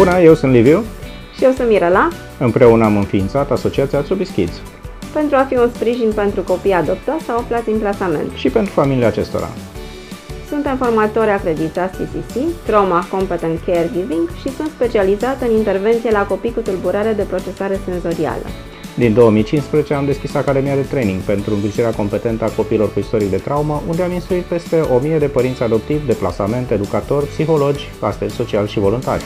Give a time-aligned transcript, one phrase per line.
[0.00, 0.84] Bună, eu sunt Liviu.
[1.36, 2.08] Și eu sunt Mirela.
[2.38, 4.60] Împreună am înființat Asociația Tsubis Kids.
[5.12, 8.30] Pentru a fi un sprijin pentru copii adoptați sau aflați în plasament.
[8.34, 9.48] Și pentru familia acestora.
[10.48, 12.34] Suntem formatori acreditați CCC,
[12.66, 18.46] Trauma Competent Caregiving și sunt specializat în intervenție la copii cu tulburare de procesare senzorială.
[18.94, 23.36] Din 2015 am deschis Academia de Training pentru îngrijirea competentă a copiilor cu istoric de
[23.36, 28.68] traumă, unde am instruit peste 1000 de părinți adoptivi, de plasament, educatori, psihologi, asistenti sociali
[28.68, 29.24] și voluntari.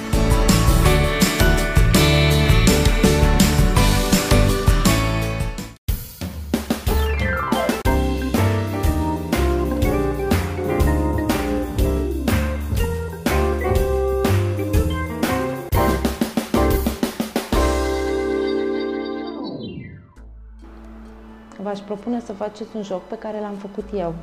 [21.85, 24.15] Propune să faceți un joc pe care l-am făcut eu.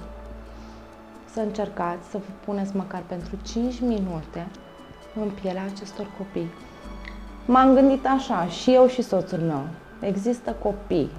[1.34, 4.48] Să încercați să vă puneți măcar pentru 5 minute
[5.22, 6.52] în pielea acestor copii.
[7.46, 9.62] M-am gândit așa, și eu și soțul meu.
[10.00, 11.12] Există copii,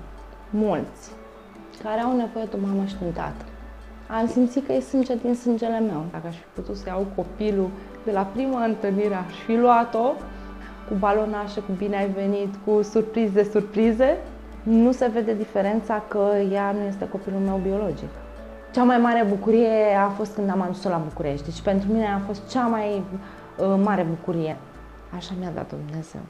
[0.51, 1.11] mulți,
[1.83, 3.45] care au nevoie de o mamă și de un tată.
[4.09, 6.05] Am simțit că e sânge din sângele meu.
[6.11, 7.71] Dacă aș fi putut să iau copilul
[8.05, 10.13] de la prima întâlnire, aș fi luat-o
[10.89, 14.19] cu balonașe, cu bine ai venit, cu surprize, surprize
[14.63, 18.09] nu se vede diferența că ea nu este copilul meu biologic.
[18.73, 21.45] Cea mai mare bucurie a fost când am adus-o la București.
[21.45, 24.57] Deci pentru mine a fost cea mai uh, mare bucurie.
[25.17, 26.21] Așa mi-a dat Dumnezeu.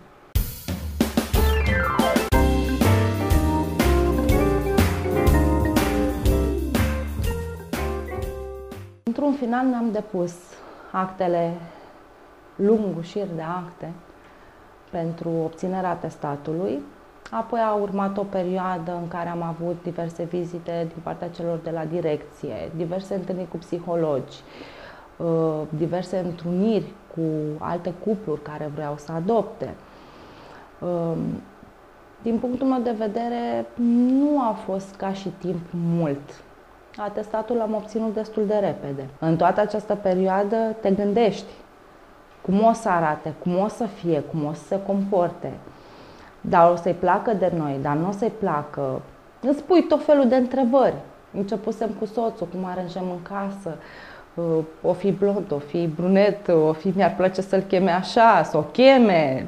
[9.03, 10.35] Într-un final mi-am depus
[10.93, 11.53] actele,
[12.57, 13.93] lungul șir de acte,
[14.91, 16.83] pentru obținerea atestatului
[17.31, 21.71] Apoi a urmat o perioadă în care am avut diverse vizite din partea celor de
[21.71, 24.37] la direcție, diverse întâlniri cu psihologi,
[25.17, 27.23] uh, diverse întruniri cu
[27.59, 29.75] alte cupluri care vreau să adopte.
[30.81, 31.19] Um,
[32.23, 36.43] din punctul meu de vedere, nu a fost ca și timp mult.
[36.97, 39.09] Atestatul l-am obținut destul de repede.
[39.19, 41.53] În toată această perioadă te gândești
[42.43, 45.53] cum o să arate, cum o să fie, cum o să se comporte,
[46.49, 49.01] dar o să-i placă de noi, dar nu o să-i placă.
[49.41, 50.95] Îți pui tot felul de întrebări.
[51.37, 53.77] Începusem cu soțul, cum aranjăm în casă,
[54.35, 58.57] uh, o fi blond, o fi brunet, o fi mi-ar place să-l cheme așa, să
[58.57, 59.47] o cheme.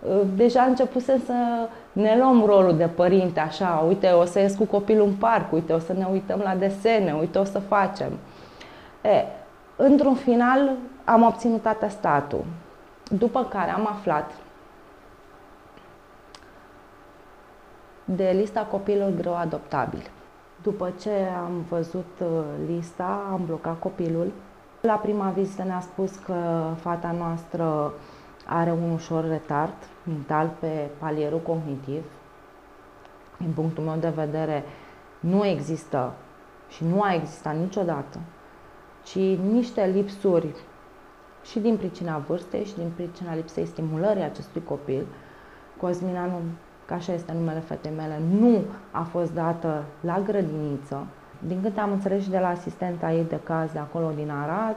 [0.00, 1.34] Uh, deja începusem să
[1.92, 5.72] ne luăm rolul de părinte, așa, uite, o să ies cu copilul în parc, uite,
[5.72, 8.18] o să ne uităm la desene, uite, o să facem.
[9.02, 9.24] E,
[9.76, 10.70] într-un final
[11.04, 12.44] am obținut atestatul,
[13.10, 14.30] după care am aflat
[18.04, 20.10] de lista copiilor greu adoptabili.
[20.62, 21.10] După ce
[21.44, 22.28] am văzut uh,
[22.66, 24.32] lista, am blocat copilul.
[24.80, 27.92] La prima vizită ne-a spus că fata noastră
[28.46, 29.74] are un ușor retard
[30.04, 32.04] mental pe palierul cognitiv.
[33.38, 34.64] Din punctul meu de vedere,
[35.20, 36.12] nu există
[36.68, 38.18] și nu a existat niciodată,
[39.02, 40.54] ci niște lipsuri
[41.42, 45.06] și din pricina vârstei și din pricina lipsei stimulării acestui copil.
[45.80, 46.40] Cosmina nu
[46.86, 48.58] că așa este numele fetei mele, nu
[48.90, 51.06] a fost dată la grădiniță.
[51.46, 54.76] Din câte am înțeles și de la asistenta ei de caz de acolo din Arad,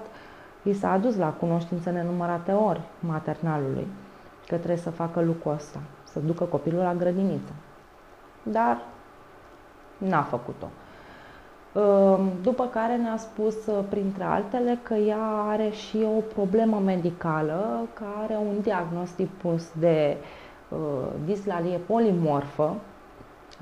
[0.63, 3.87] i s-a adus la cunoștință nenumărate ori maternalului
[4.47, 7.51] că trebuie să facă lucrul ăsta, să ducă copilul la grădiniță.
[8.43, 8.77] Dar
[9.97, 10.67] n-a făcut-o.
[11.79, 13.55] Ehm, după care ne-a spus,
[13.89, 20.17] printre altele, că ea are și o problemă medicală, că are un diagnostic pus de
[20.19, 20.44] uh, Uh,
[21.25, 22.75] dislalie polimorfă,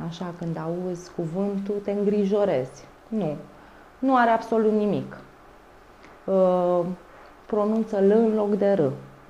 [0.08, 2.86] așa când auzi cuvântul te îngrijorezi.
[3.08, 3.36] Nu,
[4.00, 5.18] nu are absolut nimic.
[6.26, 6.86] Uh,
[7.46, 8.82] pronunță L în loc de R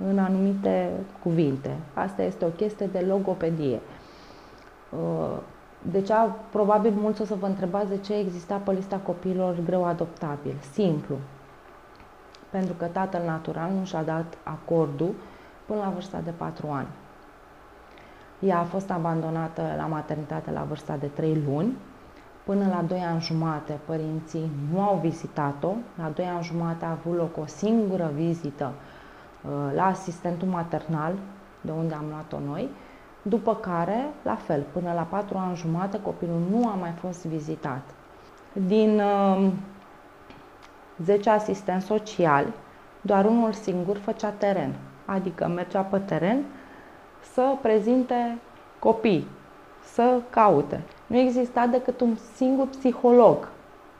[0.09, 0.91] în anumite
[1.23, 1.77] cuvinte.
[1.93, 3.79] Asta este o chestie de logopedie.
[4.89, 5.37] Uh,
[5.91, 6.09] deci,
[6.51, 10.55] probabil mulți o să vă întrebați de ce exista pe lista copiilor greu adoptabil.
[10.71, 11.15] Simplu.
[12.49, 15.13] Pentru că tatăl natural nu și-a dat acordul
[15.65, 16.87] până la vârsta de 4 ani.
[18.45, 21.77] Ea a fost abandonată la maternitate la vârsta de 3 luni.
[22.43, 25.71] Până la 2 ani jumate, părinții nu au vizitat-o.
[25.97, 31.13] La 2 ani jumate a avut loc o singură vizită uh, la asistentul maternal,
[31.61, 32.69] de unde am luat-o noi,
[33.21, 37.81] după care, la fel, până la 4 ani jumate, copilul nu a mai fost vizitat.
[38.53, 39.01] Din
[41.03, 42.53] 10 uh, asistenți sociali,
[43.01, 44.73] doar unul singur făcea teren,
[45.05, 46.43] adică mergea pe teren
[47.33, 48.37] să prezinte
[48.79, 49.27] copii,
[49.93, 50.81] să caute.
[51.07, 53.47] Nu exista decât un singur psiholog.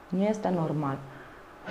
[0.08, 0.96] Nu este normal.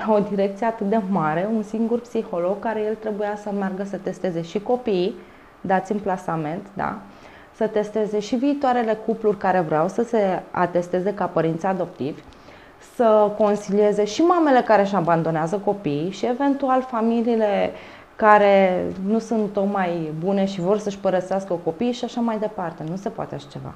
[0.05, 3.97] La o direcție atât de mare, un singur psiholog care el trebuia să meargă să
[3.97, 5.15] testeze și copiii
[5.61, 6.97] dați în plasament, da?
[7.55, 12.21] Să testeze și viitoarele cupluri care vreau să se atesteze ca părinți adoptivi,
[12.95, 17.71] să consilieze și mamele care își abandonează copiii și eventual familiile
[18.15, 22.83] care nu sunt tocmai bune și vor să-și părăsească copiii și așa mai departe.
[22.89, 23.73] Nu se poate așa ceva.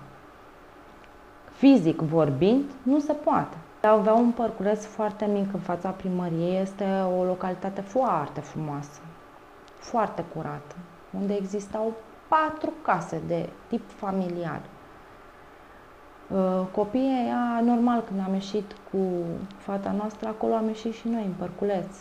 [1.52, 3.58] Fizic vorbind, nu se poate.
[3.82, 6.86] Avea un părculeț foarte mic în fața primăriei, este
[7.20, 9.00] o localitate foarte frumoasă,
[9.80, 10.76] foarte curată,
[11.20, 11.94] unde existau
[12.28, 14.62] patru case de tip familial.
[16.28, 18.98] Uh, copiii ea, normal, când am ieșit cu
[19.58, 21.96] fata noastră, acolo am ieșit și noi, în părculeț.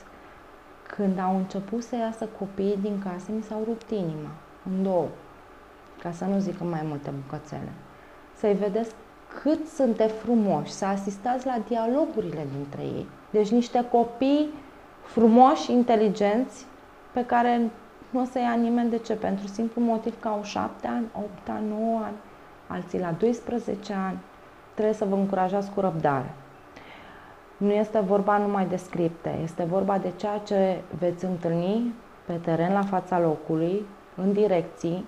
[0.87, 4.31] Când au început să iasă copiii din casă, mi s-au rupt inima,
[4.71, 5.07] în două,
[6.03, 7.73] ca să nu zic mai multe bucățele.
[8.39, 8.95] Să-i vedeți
[9.43, 13.07] cât sunt de frumoși, să asistați la dialogurile dintre ei.
[13.31, 14.49] Deci niște copii
[15.03, 16.67] frumoși, inteligenți,
[17.13, 17.71] pe care
[18.11, 19.15] nu o să ia nimeni de ce?
[19.15, 22.17] Pentru simplu motiv că au 7 ani, 8 ani, 9 ani,
[22.67, 24.19] alții la 12 ani.
[24.75, 26.35] Trebuie să vă încurajați cu răbdare.
[27.57, 31.95] Nu este vorba numai de scripte, este vorba de ceea ce veți întâlni
[32.27, 33.85] pe teren la fața locului,
[34.17, 35.05] în direcții,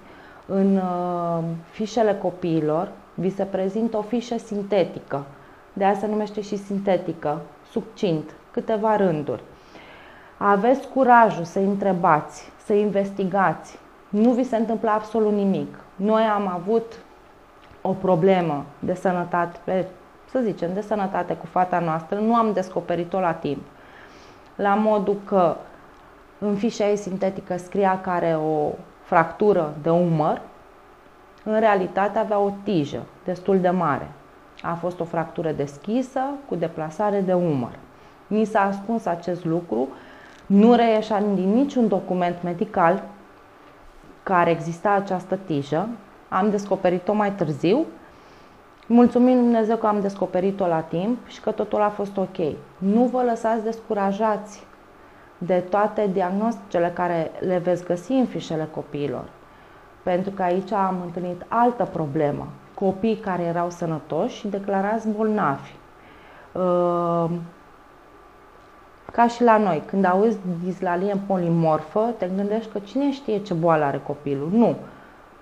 [0.47, 5.25] în uh, fișele copiilor, vi se prezintă o fișă sintetică.
[5.73, 7.41] De asta se numește și sintetică,
[7.71, 9.43] succint, câteva rânduri.
[10.37, 13.79] Aveți curajul să întrebați, să investigați.
[14.09, 15.79] Nu vi se întâmplă absolut nimic.
[15.97, 16.99] Noi am avut
[17.83, 19.87] o problemă de sănătate,
[20.31, 23.63] să zicem, de sănătate cu fata noastră, nu am descoperit-o la timp.
[24.55, 25.57] La modul că
[26.39, 28.71] în fișa ei sintetică scria că are o
[29.03, 30.41] fractură de umăr,
[31.45, 34.09] în realitate avea o tijă destul de mare.
[34.63, 37.79] A fost o fractură deschisă cu deplasare de umăr.
[38.27, 39.89] Mi s-a ascuns acest lucru,
[40.47, 43.03] nu reieșea din niciun document medical
[44.23, 45.89] care exista această tijă.
[46.29, 47.87] Am descoperit-o mai târziu.
[48.91, 52.37] Mulțumim Dumnezeu că am descoperit-o la timp și că totul a fost ok.
[52.79, 54.67] Nu vă lăsați descurajați
[55.39, 59.25] de toate diagnosticele care le veți găsi în fișele copiilor.
[60.03, 62.47] Pentru că aici am întâlnit altă problemă.
[62.75, 65.73] Copii care erau sănătoși și declarați bolnavi.
[66.53, 67.31] Uh,
[69.13, 73.85] ca și la noi, când auzi dislalie polimorfă, te gândești că cine știe ce boală
[73.85, 74.49] are copilul.
[74.53, 74.77] Nu.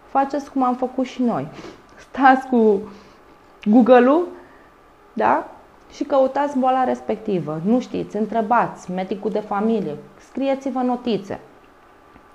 [0.06, 1.48] Faceți cum am făcut și noi.
[1.96, 2.81] Stați cu
[3.71, 4.29] Google-ul,
[5.13, 5.47] da?
[5.91, 7.61] Și căutați boala respectivă.
[7.65, 9.95] Nu știți, întrebați medicul de familie,
[10.31, 11.41] scrieți-vă notițe.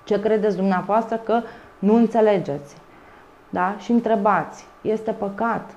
[0.03, 1.41] Ce credeți dumneavoastră că
[1.79, 2.75] nu înțelegeți.
[3.49, 3.75] Da?
[3.77, 4.65] Și întrebați.
[4.81, 5.71] Este păcat.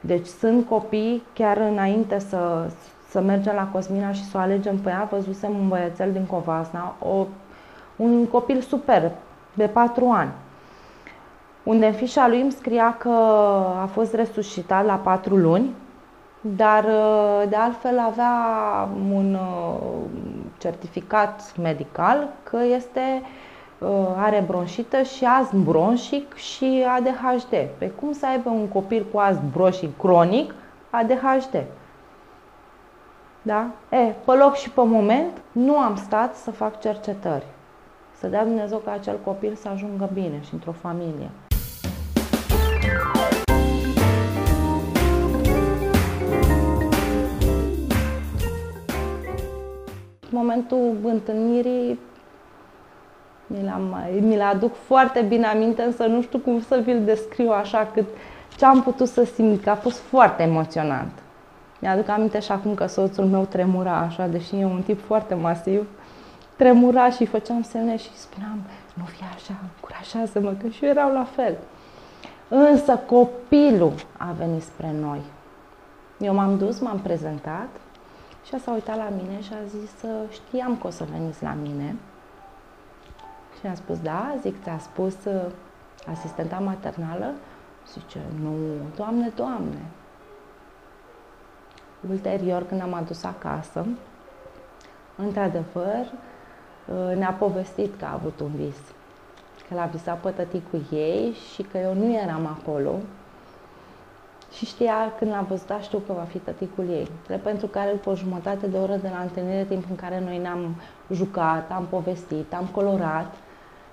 [0.00, 2.70] Deci sunt copii, chiar înainte să,
[3.08, 6.94] să mergem la Cosmina și să o alegem pe ea, văzusem un băiețel din Covasna,
[6.98, 7.26] o,
[7.96, 9.10] un copil super,
[9.54, 10.30] de 4 ani,
[11.66, 13.08] unde în fișa lui îmi scria că
[13.82, 15.70] a fost resuscitat la 4 luni,
[16.40, 16.84] dar
[17.48, 18.34] de altfel avea
[19.12, 19.78] un uh,
[20.58, 23.26] certificat medical că este uh,
[23.78, 27.68] Uh, are bronșită și astm bronșic și ADHD.
[27.78, 30.54] Pe cum să aibă un copil cu astm bronșic cronic
[30.90, 31.64] ADHD?
[33.42, 33.66] Da?
[33.88, 37.44] E, pe loc și pe moment nu am stat să fac cercetări.
[38.18, 41.30] Să dea Dumnezeu ca acel copil să ajungă bine și într-o familie.
[50.30, 51.98] Momentul întâlnirii
[53.46, 57.90] mi, l-am, mi-l aduc foarte bine aminte, însă nu știu cum să vi-l descriu așa
[57.94, 58.06] cât
[58.56, 61.12] ce am putut să simt, că a fost foarte emoționant.
[61.80, 65.88] Mi-aduc aminte și acum că soțul meu tremura așa, deși e un tip foarte masiv,
[66.56, 68.58] tremura și făceam semne și spuneam,
[68.94, 71.56] nu fi așa, încurajează-mă, că și eu erau la fel.
[72.48, 75.20] Însă copilul a venit spre noi.
[76.18, 77.68] Eu m-am dus, m-am prezentat
[78.44, 79.90] și s-a uitat la mine și a zis,
[80.30, 81.96] știam că o să veniți la mine,
[83.60, 85.44] și am spus, da, zic, ți-a spus uh,
[86.10, 87.34] asistenta maternală?
[87.92, 88.54] Zice, nu,
[88.96, 89.80] doamne, doamne.
[92.08, 93.86] Ulterior, când am adus acasă,
[95.16, 96.12] într-adevăr,
[96.86, 98.76] uh, ne-a povestit că a avut un vis.
[99.68, 102.94] Că l-a visat pe cu ei și că eu nu eram acolo.
[104.52, 107.08] Și știa, când l-a văzut, da, știu că va fi tăticul ei.
[107.42, 110.74] Pentru care, după o jumătate de oră de la întâlnire, timp în care noi ne-am
[111.12, 113.34] jucat, am povestit, am colorat,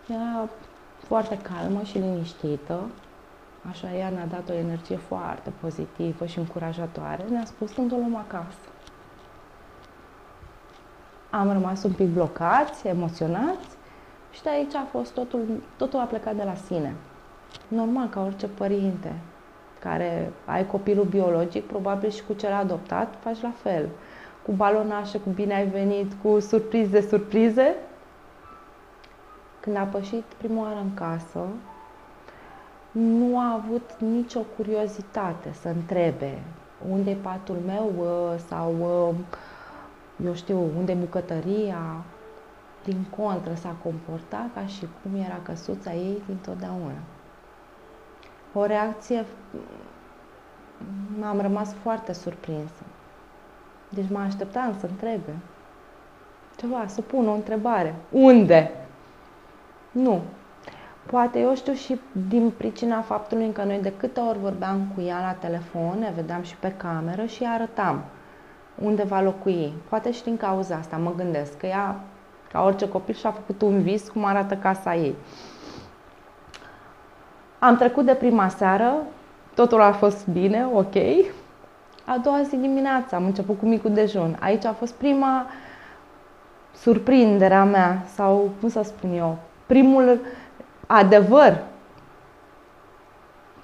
[0.08, 0.50] era
[0.98, 2.80] foarte calmă și liniștită.
[3.70, 7.24] Așa, ea ne-a dat o energie foarte pozitivă și încurajatoare.
[7.30, 8.68] Ne-a spus când o luăm acasă.
[11.30, 13.73] Am rămas un pic blocați, emoționați
[14.34, 16.96] Și de aici a fost totul, totul a plecat de la sine.
[17.68, 19.14] Normal, ca orice părinte
[19.80, 23.90] care ai copilul biologic, probabil și cu cel adoptat, faci la fel.
[24.46, 27.76] Cu balonașe, cu bine ai venit, cu surprize, surprize.
[29.60, 31.40] Când a pășit prima oară în casă,
[32.92, 36.42] nu a avut nicio curiozitate să întrebe
[36.90, 39.14] unde e patul meu ă, sau, ă,
[40.26, 42.04] eu știu, unde e bucătăria.
[42.84, 47.02] Din contră, s-a comportat ca și cum era căsuța ei dintotdeauna.
[48.54, 49.26] O reacție,
[51.30, 52.84] am rămas foarte surprinsă.
[53.90, 55.36] Deci mă așteptam să întrebe.
[56.56, 57.96] Ceva, să pun o întrebare.
[58.12, 58.72] Unde?
[59.92, 60.22] Nu.
[61.06, 65.20] Poate, eu știu, și din pricina faptului că noi de câte ori vorbeam cu ea
[65.20, 68.04] la telefon, ne vedeam și pe cameră și arătam
[68.82, 69.74] unde va locui.
[69.90, 72.00] Poate și din cauza asta mă gândesc că ea,
[72.54, 75.16] ca orice copil, și-a făcut un vis cum arată casa ei.
[77.60, 78.94] Am trecut de prima seară,
[79.56, 80.96] totul a fost bine, ok.
[82.06, 84.38] A doua zi dimineața am început cu micul dejun.
[84.40, 85.46] Aici a fost prima
[86.76, 90.20] surprindere a mea, sau cum să spun eu, primul
[90.88, 91.64] adevăr.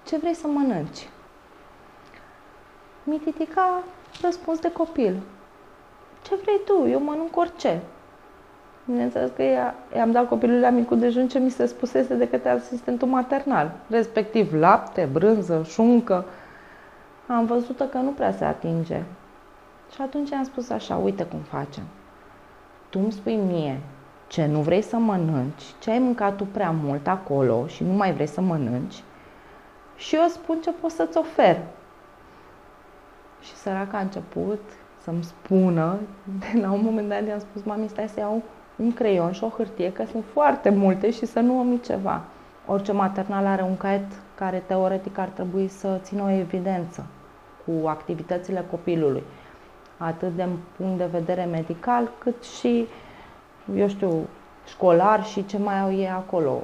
[0.06, 1.10] Ce vrei să mănânci?
[3.04, 3.84] Mititica
[4.22, 5.22] răspuns de copil.
[6.22, 6.88] Ce vrei tu?
[6.88, 7.82] Eu mănânc orice.
[8.90, 9.44] Bineînțeles că
[9.96, 14.54] i-am dat copilului la micul dejun ce mi se spusese de către asistentul maternal, respectiv
[14.54, 16.26] lapte, brânză, șuncă.
[17.28, 19.02] Am văzut că nu prea se atinge.
[19.94, 21.84] Și atunci am spus așa, uite cum facem.
[22.90, 23.80] Tu îmi spui mie
[24.28, 28.14] ce nu vrei să mănânci, ce ai mâncat tu prea mult acolo și nu mai
[28.14, 29.04] vrei să mănânci
[29.96, 31.62] și eu spun ce pot să-ți ofer.
[33.42, 34.62] Și săraca a început
[35.02, 36.00] să-mi spună,
[36.40, 38.44] de la un moment dat i-am spus, mami, stai să iau
[38.80, 42.22] un creion și o hârtie, că sunt foarte multe și să nu omi ceva.
[42.66, 44.06] Orice maternal are un caiet
[44.36, 47.06] care teoretic ar trebui să țină o evidență
[47.66, 49.24] cu activitățile copilului,
[49.98, 52.88] atât din punct de vedere medical, cât și,
[53.76, 54.28] eu știu,
[54.68, 56.62] școlar și ce mai au ei acolo.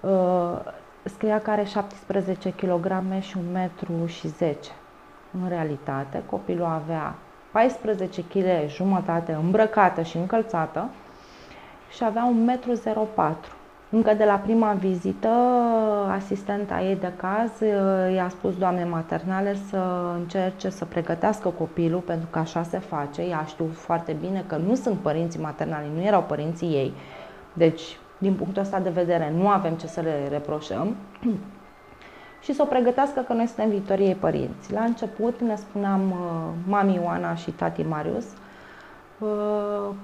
[0.00, 0.58] Uh,
[1.02, 2.86] scria că are 17 kg
[3.20, 4.70] și 1 metru și 10.
[5.42, 7.14] În realitate, copilul avea
[7.56, 10.88] 14 kg jumătate îmbrăcată și încălțată
[11.90, 12.32] și avea
[12.74, 13.36] 1,04 m.
[13.90, 15.28] Încă de la prima vizită,
[16.10, 19.82] asistenta ei de caz uh, i-a spus doamne maternale să
[20.14, 23.22] încerce să pregătească copilul, pentru că așa se face.
[23.22, 26.92] Ea știu foarte bine că nu sunt părinții maternali, nu erau părinții ei.
[27.52, 27.82] Deci,
[28.18, 30.96] din punctul ăsta de vedere, nu avem ce să le reproșăm.
[32.46, 34.72] și să o pregătească că noi suntem viitorii ei părinți.
[34.72, 36.16] La început ne spuneam uh,
[36.66, 38.24] mami Ioana și tati Marius
[39.18, 39.28] uh,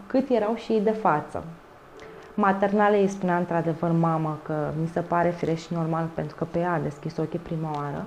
[0.07, 1.45] cât erau și ei de față.
[2.35, 6.59] Maternale îi spunea într-adevăr mama că mi se pare firesc și normal pentru că pe
[6.59, 8.05] ea a deschis ochii prima oară.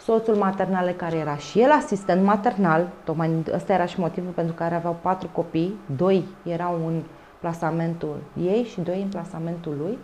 [0.00, 4.74] Soțul maternale care era și el asistent maternal, tocmai ăsta era și motivul pentru care
[4.74, 7.02] aveau patru copii, doi erau în
[7.40, 9.98] plasamentul ei și doi în plasamentul lui,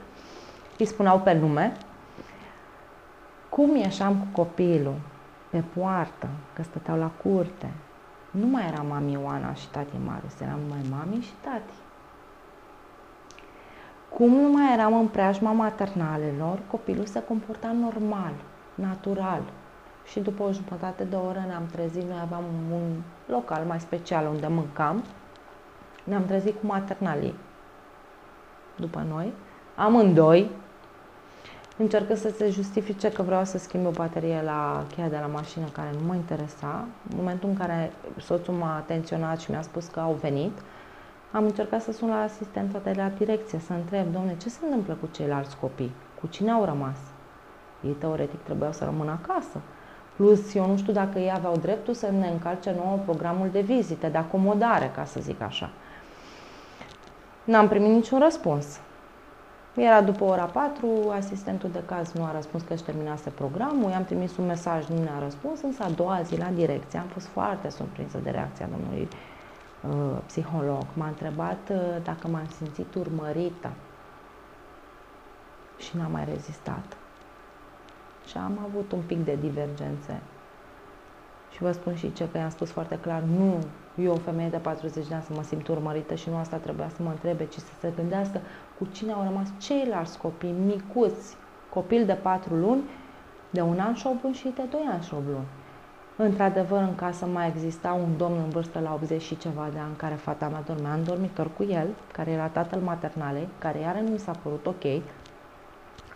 [0.78, 1.72] îi spuneau pe nume,
[3.50, 5.00] cum ieșeam cu copilul
[5.50, 7.73] pe poartă, că stăteau la curte,
[8.30, 11.75] nu mai era mami Ioana și tati Marius, eram numai mami și tati.
[14.09, 18.33] Cum nu mai eram în preajma maternalelor, copilul se comporta normal,
[18.75, 19.42] natural.
[20.04, 24.47] Și după o jumătate de oră ne-am trezit, noi aveam un local mai special unde
[24.47, 25.04] mâncam,
[26.04, 27.35] ne-am trezit cu maternalii
[28.76, 29.33] după noi,
[29.75, 30.50] amândoi,
[31.80, 35.66] încercă să se justifice că vreau să schimb o baterie la cheia de la mașină
[35.72, 36.84] care nu mă interesa.
[37.10, 40.58] În momentul în care soțul m-a atenționat și mi-a spus că au venit,
[41.32, 44.96] am încercat să sun la asistenta de la direcție, să întreb, domne, ce se întâmplă
[45.00, 45.92] cu ceilalți copii?
[46.20, 46.99] Cu cine au rămas?
[47.87, 49.60] Ei teoretic trebuiau să rămână acasă.
[50.16, 54.08] Plus, eu nu știu dacă ei aveau dreptul să ne încalce nouă programul de vizite,
[54.08, 55.70] de acomodare, ca să zic așa.
[57.44, 58.80] N-am primit niciun răspuns.
[59.74, 64.04] Era după ora 4, asistentul de caz nu a răspuns că își terminase programul, i-am
[64.04, 67.70] trimis un mesaj, nu ne-a răspuns, însă a doua zi la direcție am fost foarte
[67.70, 69.08] surprinsă de reacția domnului
[69.88, 70.84] uh, psiholog.
[70.92, 73.70] M-a întrebat uh, dacă m-am simțit urmărită
[75.78, 76.96] și n-am mai rezistat.
[78.26, 80.20] Și am avut un pic de divergențe.
[81.50, 83.58] Și vă spun și ce, că i-am spus foarte clar, nu,
[84.02, 86.88] eu, o femeie de 40 de ani, să mă simt urmărită și nu asta trebuia
[86.88, 88.40] să mă întrebe, ci să se gândească
[88.80, 91.37] cu cine au rămas ceilalți copii micuți,
[91.68, 92.82] copil de 4 luni,
[93.50, 95.46] de un an și 8 luni și de 2 ani și 8 luni.
[96.16, 99.96] Într-adevăr, în casă mai exista un domn în vârstă la 80 și ceva de ani
[99.96, 104.10] care fata mea dormea în dormitor cu el, care era tatăl maternalei, care iară nu
[104.10, 105.02] mi s-a părut ok.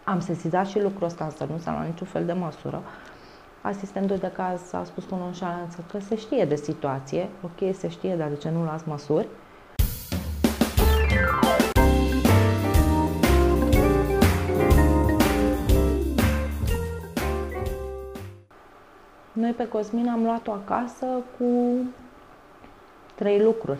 [0.04, 2.82] Am sesizat și lucrul ăsta, însă nu s-a luat niciun fel de măsură.
[3.60, 8.16] Asistentul de caz a spus cu nonșalanță că se știe de situație, ok, se știe,
[8.16, 9.26] dar de ce nu luați măsuri?
[19.44, 21.06] Noi pe Cosmin am luat-o acasă
[21.38, 21.44] cu
[23.14, 23.78] trei lucruri.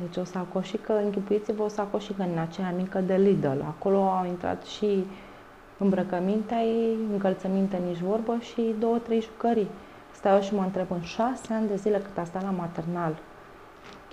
[0.00, 3.60] Deci o sacoșică, închipuiți-vă o sacoșică în aceea mică de Lidl.
[3.66, 5.04] Acolo au intrat și
[5.78, 9.68] îmbrăcămintea ei, încălțăminte nici vorbă și două, trei jucării.
[10.14, 13.18] Stau și mă întreb, în șase ani de zile cât a stat la maternal,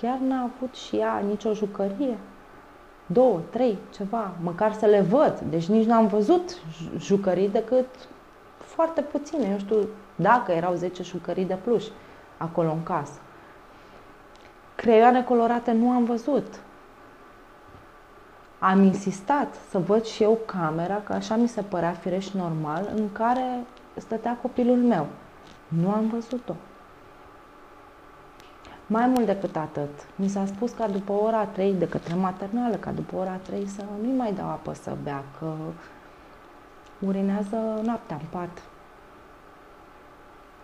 [0.01, 2.17] chiar n-a avut și ea nicio jucărie?
[3.05, 5.39] Două, trei, ceva, măcar să le văd.
[5.49, 6.57] Deci nici n-am văzut
[6.97, 7.85] jucării decât
[8.77, 11.85] foarte puține, eu știu dacă erau 10 jucării de pluș
[12.37, 13.19] acolo în casă.
[14.75, 16.59] Creioane colorate nu am văzut.
[18.59, 23.11] Am insistat să văd și eu camera, că așa mi se părea fireș normal, în
[23.11, 23.63] care
[23.95, 25.07] stătea copilul meu.
[25.67, 26.55] Nu am văzut-o.
[28.87, 32.91] Mai mult decât atât, mi s-a spus ca după ora 3 de către maternală, ca
[32.91, 35.53] după ora 3 să nu mai dau apă să bea, că
[36.99, 38.61] urinează noaptea în pat.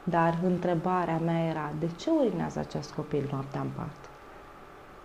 [0.04, 4.10] Dar întrebarea mea era, de ce urinează acest copil noaptea în pat?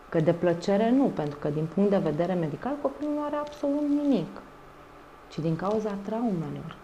[0.09, 3.89] Că de plăcere nu, pentru că din punct de vedere medical copilul nu are absolut
[4.03, 4.41] nimic,
[5.29, 6.77] ci din cauza traumelor.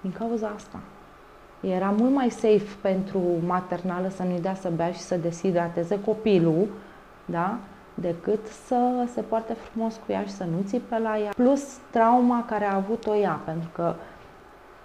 [0.00, 0.78] Din cauza asta.
[1.60, 6.68] Era mult mai safe pentru maternală să nu-i dea să bea și să deshidrateze copilul,
[7.24, 7.58] da?
[7.94, 11.30] Decât să se poarte frumos cu ea și să nu țipe la ea.
[11.36, 13.94] Plus trauma care a avut-o ea, pentru că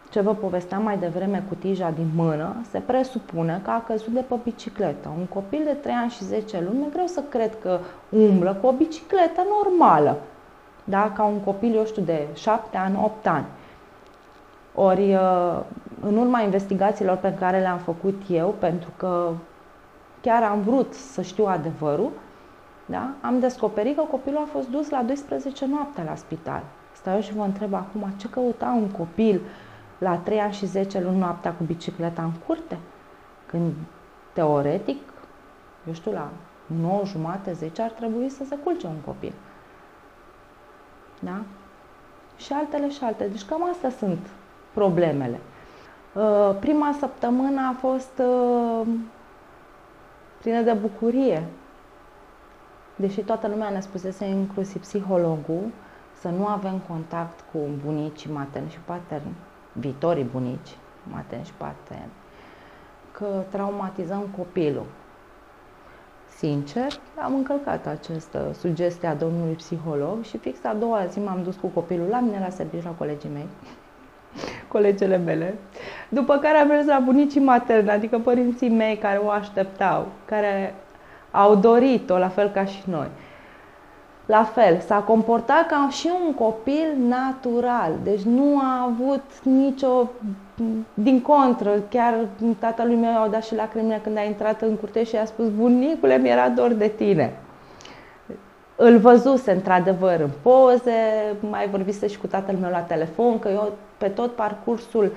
[0.09, 4.23] ce vă povesteam mai devreme cu tija din mână, se presupune că a căzut de
[4.27, 5.11] pe bicicletă.
[5.17, 8.67] Un copil de 3 ani și 10 luni, e greu să cred că umblă cu
[8.67, 10.17] o bicicletă normală.
[10.83, 11.11] Da?
[11.15, 13.45] Ca un copil, eu știu, de 7 ani, 8 ani.
[14.75, 15.59] Ori, uh,
[16.01, 19.29] în urma investigațiilor pe care le-am făcut eu, pentru că
[20.21, 22.09] chiar am vrut să știu adevărul,
[22.89, 23.09] da?
[23.21, 26.63] am descoperit că copilul a fost dus la 12 noapte la spital.
[26.95, 29.41] Stau și vă întreb acum, ce căuta un copil
[29.97, 32.77] la 3 ani și 10 luni noaptea cu bicicleta în curte?
[33.45, 33.73] Când,
[34.33, 34.97] teoretic,
[35.87, 36.29] eu știu, la
[36.81, 39.33] 9 jumate, 10 ar trebui să se culce un copil.
[41.19, 41.41] Da?
[42.37, 43.29] Și altele și altele.
[43.29, 44.27] Deci cam astea sunt
[44.73, 45.39] problemele.
[46.13, 48.87] Uh, prima săptămână a fost uh,
[50.41, 51.43] plină de bucurie,
[52.99, 55.63] deși toată lumea ne spusese, inclusiv psihologul,
[56.19, 59.35] să nu avem contact cu bunicii materni și paterni,
[59.71, 60.77] viitorii bunici
[61.11, 62.11] materni și paterni,
[63.11, 64.85] că traumatizăm copilul.
[66.37, 66.91] Sincer,
[67.23, 71.67] am încălcat această sugestie a domnului psiholog și fix a doua zi m-am dus cu
[71.67, 73.47] copilul la mine la serviciu la colegii mei,
[74.73, 75.57] colegele mele,
[76.09, 80.75] după care am mers la bunicii materni, adică părinții mei care o așteptau, care
[81.31, 83.07] au dorit-o, la fel ca și noi.
[84.25, 90.09] La fel, s-a comportat ca și un copil natural, deci nu a avut nicio,
[90.93, 92.13] din contră, chiar
[92.59, 96.17] tatălui meu au dat și lacrimile când a intrat în curte și a spus, bunicule,
[96.17, 97.33] mi-era dor de tine.
[98.75, 103.71] Îl văzuse într-adevăr în poze, mai vorbise și cu tatăl meu la telefon, că eu
[103.97, 105.11] pe tot parcursul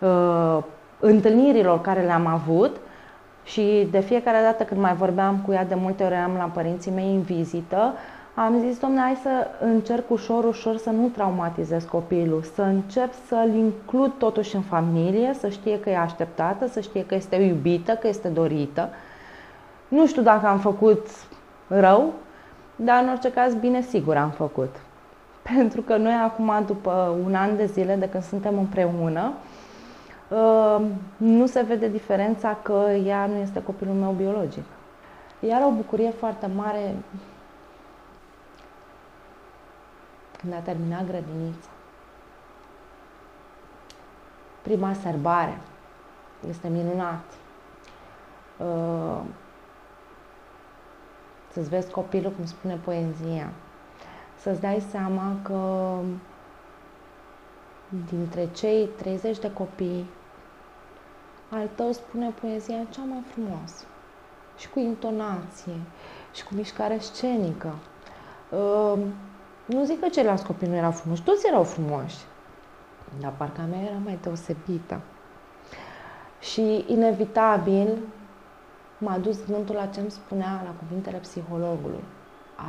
[0.00, 0.58] uh,
[1.00, 2.76] întâlnirilor care le-am avut,
[3.50, 6.90] și de fiecare dată când mai vorbeam cu ea, de multe ori am la părinții
[6.90, 7.94] mei în vizită,
[8.34, 13.54] am zis, domnule, hai să încerc ușor, ușor să nu traumatizez copilul, să încep să-l
[13.54, 18.08] includ totuși în familie, să știe că e așteptată, să știe că este iubită, că
[18.08, 18.88] este dorită.
[19.88, 21.06] Nu știu dacă am făcut
[21.66, 22.12] rău,
[22.76, 24.76] dar în orice caz, bine, sigur am făcut.
[25.56, 29.49] Pentru că noi acum, după un an de zile de când suntem împreună, Ehm,
[31.16, 32.72] nu se vede diferența că
[33.04, 34.64] ea nu este copilul meu biologic.
[35.40, 36.94] Iar o bucurie foarte mare
[40.38, 41.68] când a terminat grădinița.
[44.62, 45.60] Prima serbare
[46.48, 47.24] este minunat.
[48.60, 49.34] Ehm,
[51.52, 53.50] să-ți vezi copilul cum spune poezia.
[54.36, 55.94] Să-ți dai seama că
[58.10, 60.06] dintre cei 30 de copii
[61.50, 63.84] al tău spune poezia cea mai frumoasă
[64.56, 65.80] și cu intonație
[66.32, 67.74] și cu mișcare scenică.
[68.50, 68.98] Uh,
[69.66, 72.16] nu zic că ceilalți copii nu erau frumoși, toți erau frumoși,
[73.20, 75.00] dar parcă a mea era mai deosebită.
[76.40, 77.98] Și inevitabil
[78.98, 82.04] m-a dus gândul la ce îmi spunea la cuvintele psihologului.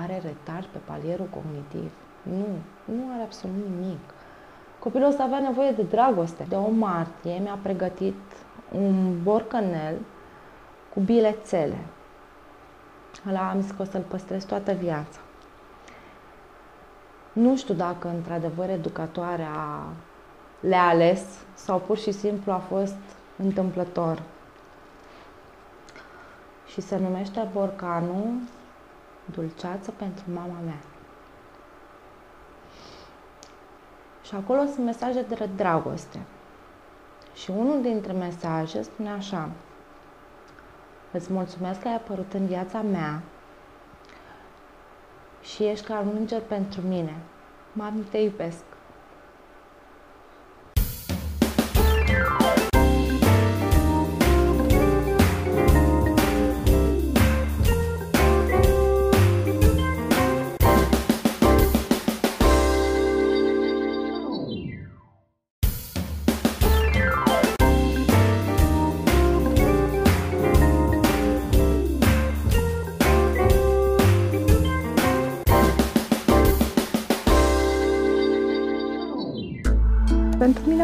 [0.01, 1.91] Are retard pe palierul cognitiv?
[2.23, 2.45] Nu,
[2.95, 3.99] nu are absolut nimic.
[4.79, 6.45] Copilul ăsta avea nevoie de dragoste.
[6.49, 8.21] De o martie mi-a pregătit
[8.71, 9.95] un borcanel
[10.93, 11.77] cu bilețele.
[13.29, 15.19] Ăla am zis că o să-l păstrez toată viața.
[17.33, 19.83] Nu știu dacă într-adevăr educatoarea
[20.59, 22.95] le-a ales sau pur și simplu a fost
[23.37, 24.21] întâmplător.
[26.67, 28.33] Și se numește borcanul
[29.25, 30.81] Dulceață pentru mama mea.
[34.23, 36.19] Și acolo sunt mesaje de dragoste.
[37.33, 39.49] Și unul dintre mesaje spune așa,
[41.13, 43.21] Îți mulțumesc că ai apărut în viața mea
[45.41, 47.15] și ești ca un înger pentru mine.
[47.73, 48.63] Mami, te iubesc.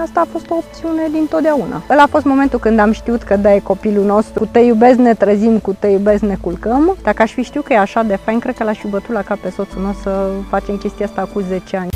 [0.07, 1.81] Asta a fost o opțiune din totdeauna.
[1.89, 4.39] Ăla a fost momentul când am știut că da, e copilul nostru.
[4.39, 6.95] Cu te iubesc ne trezim, cu te iubesc ne culcăm.
[7.03, 9.21] Dacă aș fi știut că e așa de fain, cred că l-aș fi bătut la
[9.21, 11.89] cap pe soțul nostru să facem chestia asta cu 10 ani.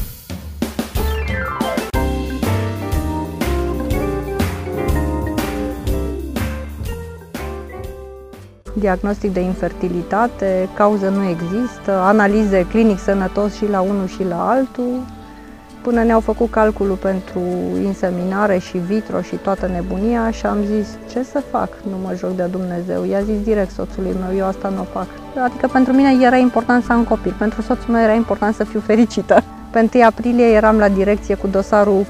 [8.73, 14.99] diagnostic de infertilitate, cauză nu există, analize clinic sănătos și la unul și la altul,
[15.81, 17.41] până ne-au făcut calculul pentru
[17.83, 21.69] inseminare și vitro și toată nebunia și am zis, ce să fac?
[21.89, 23.03] Nu mă joc de Dumnezeu.
[23.03, 25.07] I-a zis direct soțului meu, eu asta nu o fac.
[25.43, 28.79] Adică pentru mine era important să am copil, pentru soțul meu era important să fiu
[28.79, 29.43] fericită.
[29.71, 32.05] Pe 1 aprilie eram la direcție cu dosarul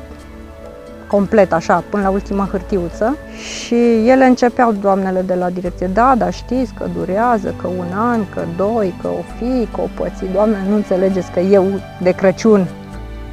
[1.07, 3.75] complet, așa, până la ultima hârtiuță și
[4.07, 8.41] ele începeau, doamnele de la direcție, da, dar știți că durează, că un an, că
[8.57, 10.23] doi, că o fi, că o păți.
[10.33, 11.65] Doamne, nu înțelegeți că eu
[12.01, 12.67] de Crăciun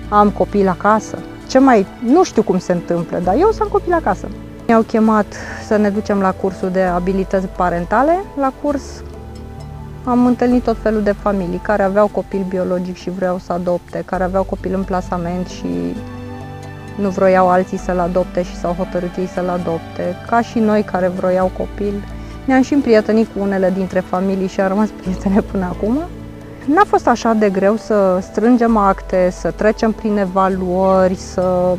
[0.09, 1.19] am copil acasă.
[1.49, 4.29] Ce mai, nu știu cum se întâmplă, dar eu să am copil acasă.
[4.67, 5.27] Mi-au chemat
[5.67, 8.25] să ne ducem la cursul de abilități parentale.
[8.37, 8.83] La curs
[10.05, 14.25] am întâlnit tot felul de familii care aveau copil biologic și vreau să adopte, care
[14.25, 15.95] aveau copil în plasament și
[17.01, 21.09] nu vroiau alții să-l adopte și s-au hotărât ei să-l adopte, ca și noi care
[21.09, 21.93] vroiau copil.
[22.45, 25.99] Ne-am și împrietenit cu unele dintre familii și am rămas prietene până acum.
[26.75, 31.77] N-a fost așa de greu să strângem acte, să trecem prin evaluări, să...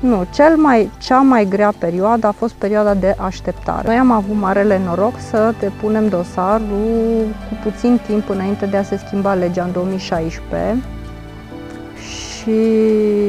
[0.00, 3.86] Nu, cel mai, cea mai grea perioadă a fost perioada de așteptare.
[3.86, 9.00] Noi am avut marele noroc să depunem dosarul cu puțin timp înainte de a se
[9.06, 10.82] schimba legea în 2016
[11.96, 12.60] și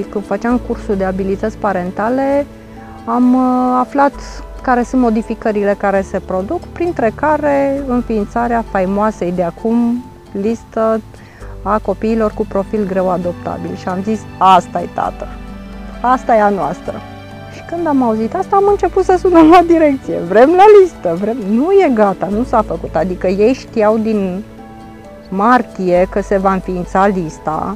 [0.10, 2.46] când făceam cursul de abilități parentale
[3.06, 4.13] am uh, aflat
[4.62, 11.02] care sunt modificările care se produc, printre care înființarea faimoasei de acum listă
[11.63, 13.76] a copiilor cu profil greu adoptabil.
[13.76, 15.28] Și am zis, asta e tată,
[16.02, 16.94] asta e a noastră.
[17.54, 21.38] Și când am auzit asta, am început să sunăm la direcție, vrem la listă, vrem...
[21.50, 24.44] Nu e gata, nu s-a făcut, adică ei știau din
[25.30, 27.76] martie că se va înființa lista,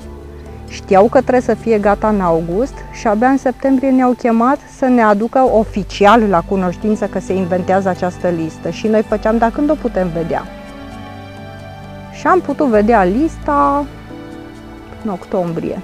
[0.68, 4.86] știau că trebuie să fie gata în august și abia în septembrie ne-au chemat să
[4.86, 8.70] ne aducă oficial la cunoștință că se inventează această listă.
[8.70, 10.44] Și noi făceam, dar când o putem vedea?
[12.20, 13.86] Și am putut vedea lista
[15.04, 15.82] în octombrie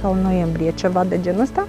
[0.00, 1.68] sau noiembrie, ceva de genul ăsta.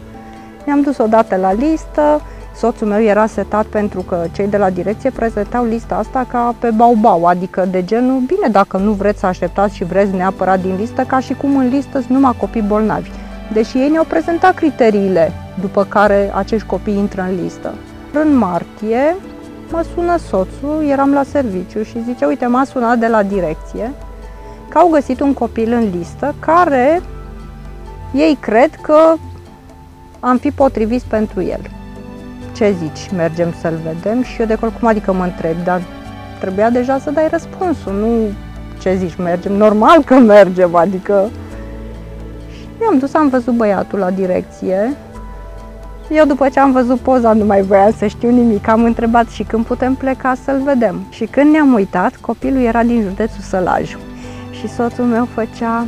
[0.65, 2.21] Ne-am dus odată la listă,
[2.55, 6.69] soțul meu era setat pentru că cei de la direcție prezentau lista asta ca pe
[6.69, 11.01] baubau, adică de genul, bine, dacă nu vreți să așteptați și vreți neapărat din listă,
[11.01, 13.09] ca și cum în listă sunt numai copii bolnavi.
[13.53, 17.73] Deși ei ne-au prezentat criteriile după care acești copii intră în listă.
[18.13, 19.15] În martie
[19.75, 23.91] mă sună soțul, eram la serviciu și zice, uite, m-a sunat de la direcție
[24.69, 27.01] că au găsit un copil în listă care
[28.13, 29.13] ei cred că
[30.19, 31.59] am fi potriviți pentru el.
[32.53, 34.23] Ce zici, mergem să-l vedem?
[34.23, 35.81] Și eu de acolo, cum adică mă întreb, dar
[36.39, 38.33] trebuia deja să dai răspunsul, nu
[38.81, 39.53] ce zici, mergem?
[39.53, 41.29] Normal că mergem, adică...
[42.51, 44.93] Și mi-am dus, am văzut băiatul la direcție,
[46.09, 49.43] eu după ce am văzut poza nu mai voiam să știu nimic, am întrebat și
[49.43, 51.05] când putem pleca să-l vedem.
[51.09, 53.95] Și când ne-am uitat, copilul era din județul Sălaj
[54.51, 55.85] și soțul meu făcea,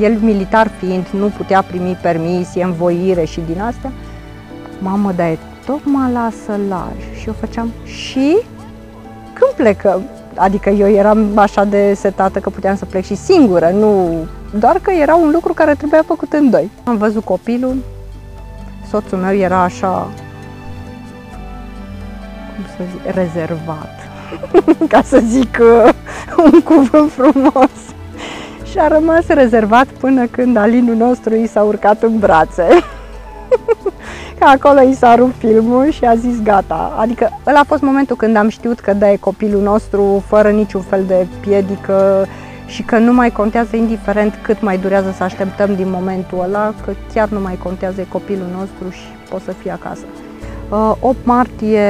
[0.00, 3.92] el militar fiind, nu putea primi permisie, învoire și din astea.
[4.78, 7.18] Mamă, dar e tocmai la sălaj.
[7.20, 8.36] Și eu făceam, și
[9.32, 10.02] când plecăm?
[10.34, 14.08] Adică eu eram așa de setată că puteam să plec și singură, nu...
[14.58, 16.70] Doar că era un lucru care trebuia făcut în doi.
[16.84, 17.76] Am văzut copilul,
[18.90, 20.08] soțul meu era așa,
[22.54, 23.94] cum să zic, rezervat,
[24.92, 25.92] ca să zic uh,
[26.44, 27.70] un cuvânt frumos.
[28.70, 32.66] Și a rămas rezervat până când Alinul nostru i s-a urcat în brațe.
[34.38, 36.96] că acolo i s-a rupt filmul și a zis gata.
[36.98, 40.80] Adică ăla a fost momentul când am știut că da, e copilul nostru fără niciun
[40.80, 42.26] fel de piedică
[42.70, 46.92] și că nu mai contează indiferent cât mai durează să așteptăm din momentul ăla, că
[47.14, 50.04] chiar nu mai contează copilul nostru și poți să fie acasă.
[51.00, 51.82] 8 uh, martie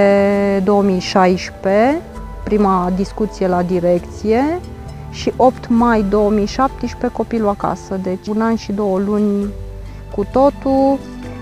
[0.65, 2.01] 2016,
[2.45, 4.61] prima discuție la direcție
[5.11, 9.47] și 8 mai 2017 copilul acasă, deci un an și două luni
[10.15, 10.99] cu totul.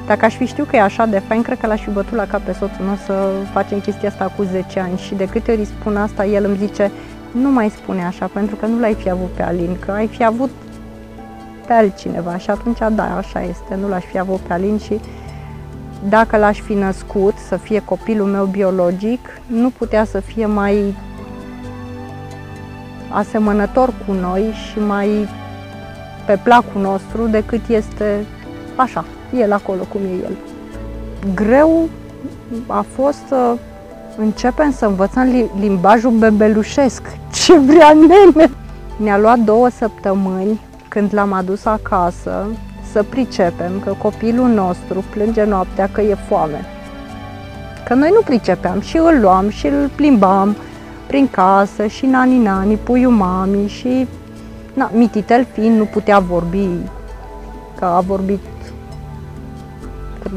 [0.07, 2.27] Dacă aș fi știut că e așa de fain, cred că l-aș fi bătut la
[2.27, 5.61] cap pe soțul meu să facem chestia asta cu 10 ani și de câte ori
[5.61, 6.91] îi spun asta, el îmi zice
[7.33, 10.25] nu mai spune așa, pentru că nu l-ai fi avut pe Alin, că ai fi
[10.25, 10.51] avut
[11.67, 15.01] pe altcineva și atunci da, așa este, nu l-aș fi avut pe Alin și
[16.09, 20.95] dacă l-aș fi născut să fie copilul meu biologic, nu putea să fie mai
[23.11, 25.29] asemănător cu noi și mai
[26.27, 28.25] pe placul nostru decât este
[28.77, 30.37] așa, el acolo cum e el.
[31.35, 31.89] Greu
[32.67, 33.57] a fost să
[34.19, 37.03] începem să învățăm limbajul bebelușesc.
[37.45, 38.51] Ce vrea nene!
[38.97, 42.47] Ne-a luat două săptămâni când l-am adus acasă
[42.93, 46.65] să pricepem că copilul nostru plânge noaptea că e foame.
[47.85, 50.57] Că noi nu pricepeam și îl luam și îl plimbam
[51.07, 54.07] prin casă și nani-nani, puiul mami și
[54.73, 56.69] na, mititel fiind nu putea vorbi,
[57.79, 58.41] că a vorbit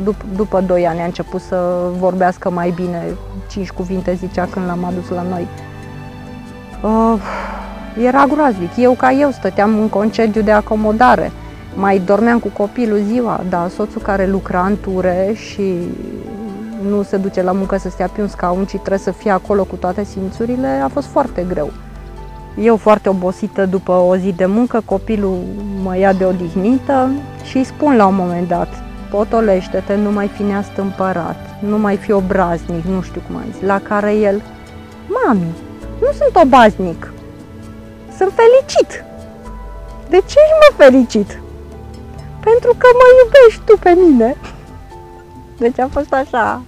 [0.04, 3.04] după, după 2 ani a început să vorbească mai bine,
[3.50, 5.48] 5 cuvinte zicea când l-am adus la noi.
[6.82, 7.20] Uh,
[8.04, 8.70] era groaznic.
[8.78, 11.32] Eu ca eu stăteam în concediu de acomodare.
[11.76, 15.74] Mai dormeam cu copilul ziua, dar soțul care lucra în ture și
[16.90, 19.64] nu se duce la muncă să stea pe un scaun, ci trebuie să fie acolo
[19.64, 21.72] cu toate simțurile, a fost foarte greu.
[22.62, 25.38] Eu foarte obosită după o zi de muncă, copilul
[25.84, 27.10] mă ia de odihnită
[27.44, 32.12] și îi spun la un moment dat, potolește-te, nu mai fi neastâmpărat, nu mai fi
[32.12, 34.42] obraznic, nu știu cum ai zis, la care el,
[35.08, 35.56] mami,
[36.02, 37.14] nu sunt obaznic,
[38.18, 39.04] sunt felicit.
[40.10, 41.40] De ce ești mă fericit?
[42.40, 44.36] Pentru că mă iubești tu pe mine.
[45.60, 46.62] Deci a fost așa.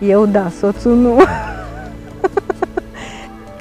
[0.00, 1.20] Eu da, soțul nu.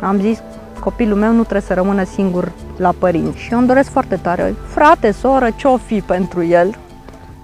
[0.02, 0.42] Am zis,
[0.80, 4.56] copilul meu nu trebuie să rămână singur la părinți și eu îmi doresc foarte tare.
[4.68, 6.76] Frate, soră, ce-o fi pentru el?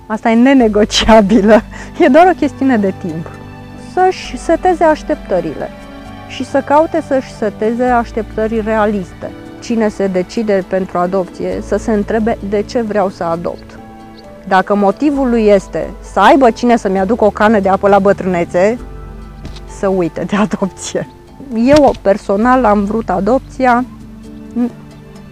[0.05, 1.61] Asta e nenegociabilă.
[1.99, 3.29] E doar o chestiune de timp.
[3.93, 5.69] Să-și seteze așteptările
[6.27, 9.31] și să caute să-și seteze așteptări realiste.
[9.61, 13.79] Cine se decide pentru adopție să se întrebe de ce vreau să adopt.
[14.47, 18.79] Dacă motivul lui este să aibă cine să-mi aducă o cană de apă la bătrânețe,
[19.79, 21.07] să uite de adopție.
[21.55, 23.85] Eu personal am vrut adopția,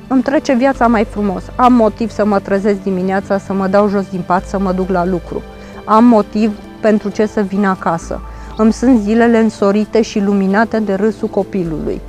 [0.08, 1.44] îmi trece viața mai frumos.
[1.56, 4.90] Am motiv să mă trezesc dimineața, să mă dau jos din pat, să mă duc
[4.90, 5.42] la lucru.
[5.86, 6.52] Am motiv
[6.82, 8.22] pentru ce să vin acasă
[8.58, 12.02] îmi sunt zilele însorite și luminate de râsul copilului.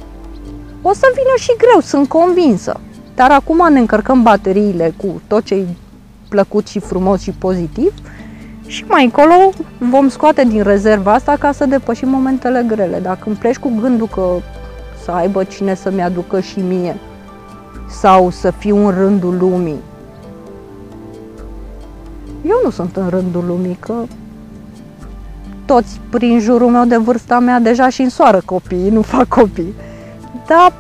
[0.83, 2.81] O să vină și greu, sunt convinsă.
[3.15, 5.67] Dar acum ne încărcăm bateriile cu tot ce e
[6.29, 7.93] plăcut și frumos și pozitiv
[8.67, 12.99] și mai încolo vom scoate din rezerva asta ca să depășim momentele grele.
[12.99, 14.37] Dacă îmi pleci cu gândul că
[15.05, 16.97] să aibă cine să-mi aducă și mie
[17.89, 19.81] sau să fiu în rândul lumii,
[22.49, 23.95] eu nu sunt în rândul lumii, că
[25.65, 29.75] toți prin jurul meu de vârsta mea deja și însoară copii, nu fac copii.
[30.47, 30.73] Dar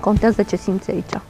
[0.00, 1.20] contează ce simți aici.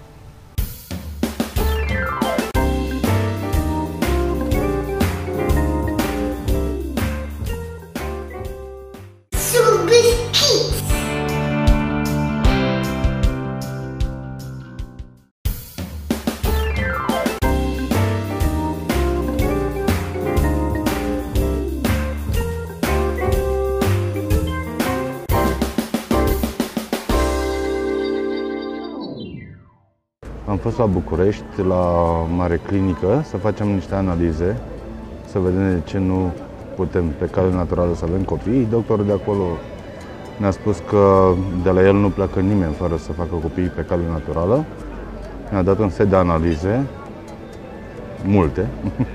[30.57, 31.85] Fost la București, la
[32.37, 34.57] mare clinică, să facem niște analize,
[35.27, 36.33] să vedem de ce nu
[36.77, 38.67] putem pe cale naturală să avem copii.
[38.71, 39.45] Doctorul de acolo
[40.37, 41.33] Ne-a spus că
[41.63, 44.65] de la el nu pleacă nimeni fără să facă copii pe cale naturală.
[45.51, 46.87] Ne-a dat un set de analize,
[48.25, 48.67] multe,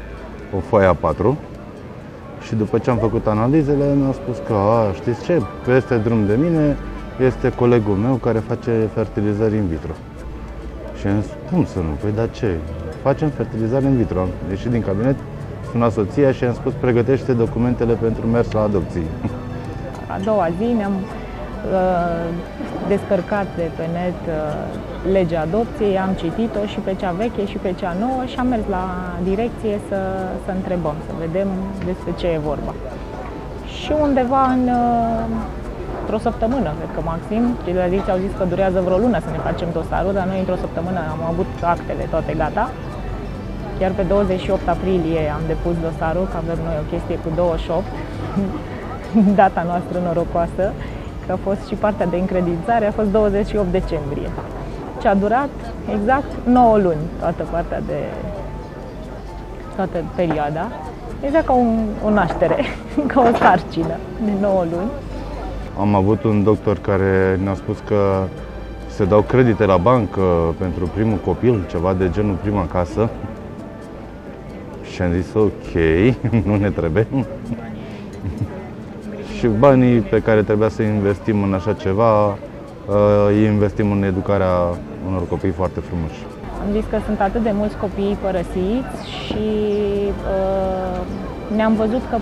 [0.56, 1.36] o foaie A4.
[2.42, 6.36] Și după ce am făcut analizele, mi-au spus că, a, știți ce, peste drum de
[6.42, 6.78] mine
[7.20, 9.92] este colegul meu care face fertilizări in vitro.
[11.06, 11.94] Și am zis, cum să nu?
[12.02, 12.50] Păi da ce?
[13.02, 14.20] Facem fertilizare in vitro.
[14.20, 15.16] Am ieșit din cabinet,
[15.72, 19.08] sunat soția și am spus, pregătește documentele pentru mers la adopții.
[20.14, 22.28] A doua zi ne-am uh,
[22.88, 27.74] descărcat de pe net uh, legea adopției, am citit-o și pe cea veche și pe
[27.80, 28.86] cea nouă și am mers la
[29.24, 30.00] direcție să,
[30.46, 31.48] să întrebăm, să vedem
[31.86, 32.74] despre ce e vorba.
[33.66, 35.26] Și undeva în uh,
[36.06, 37.44] într-o săptămână, cred că maxim.
[37.64, 41.00] Ceilalți au zis că durează vreo lună să ne facem dosarul, dar noi într-o săptămână
[41.14, 42.66] am avut actele toate gata.
[43.80, 47.86] Chiar pe 28 aprilie am depus dosarul, că avem noi o chestie cu 28,
[49.42, 50.66] data noastră norocoasă,
[51.24, 54.30] că a fost și partea de încredințare, a fost 28 decembrie.
[55.02, 55.54] Ce a durat
[55.96, 58.00] exact 9 luni, toată partea de
[59.76, 60.66] toată perioada.
[61.26, 61.72] Exact ca un,
[62.06, 62.60] o naștere,
[63.12, 64.92] ca o sarcină de 9 luni.
[65.80, 68.24] Am avut un doctor care ne-a spus că
[68.88, 73.10] se dau credite la bancă pentru primul copil, ceva de genul prima casă.
[74.92, 75.74] Și am zis, ok,
[76.48, 77.08] nu ne trebuie.
[79.38, 82.36] și banii pe care trebuia să investim în așa ceva, uh,
[83.28, 84.52] îi investim în educarea
[85.08, 86.26] unor copii foarte frumoși.
[86.66, 89.48] Am zis că sunt atât de mulți copii părăsiți și
[90.34, 91.00] uh,
[91.56, 92.18] ne-am văzut că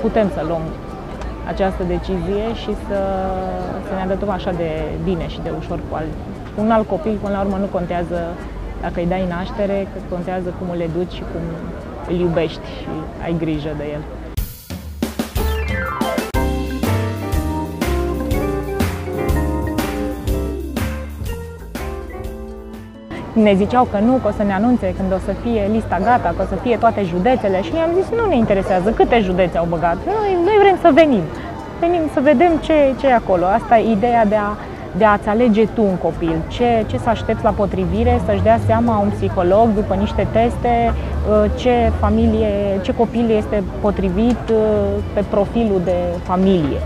[0.00, 0.62] putem să luăm
[1.52, 2.98] această decizie și să,
[3.86, 4.70] să ne adătăm așa de
[5.04, 6.12] bine și de ușor cu alt.
[6.56, 8.18] Un alt copil, până la urmă, nu contează
[8.80, 11.44] dacă îi dai naștere, că contează cum îl educi și cum
[12.08, 12.88] îl iubești și
[13.22, 14.02] ai grijă de el.
[23.42, 26.34] Ne ziceau că nu, că o să ne anunțe când o să fie lista gata,
[26.36, 29.66] că o să fie toate județele și i-am zis nu ne interesează câte județe au
[29.68, 31.24] băgat, noi, noi vrem să venim,
[31.80, 33.44] venim să vedem ce, ce e acolo.
[33.44, 34.48] Asta e ideea de a,
[34.96, 38.98] de a-ți alege tu un copil, ce, ce să aștepți la potrivire, să-și dea seama
[38.98, 44.58] un psiholog după niște teste uh, ce familie, ce copil este potrivit uh,
[45.14, 46.80] pe profilul de familie.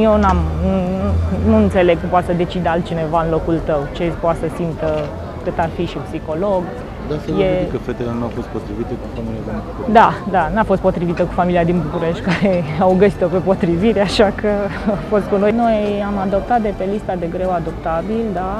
[0.00, 4.38] Eu n-am, nu, nu înțeleg cum poate să decide altcineva în locul tău, ce poate
[4.40, 5.04] să simtă
[5.44, 6.62] cât ar fi și psiholog.
[7.08, 7.66] Dar se e...
[7.74, 9.92] că fetele nu au fost potrivite cu familia din București.
[9.98, 12.52] Da, da, n-a fost potrivită cu familia din București, care
[12.86, 14.50] au găsit-o pe potrivire, așa că
[14.94, 15.52] a fost cu noi.
[15.62, 15.76] Noi
[16.10, 18.52] am adoptat de pe lista de greu adoptabil, da.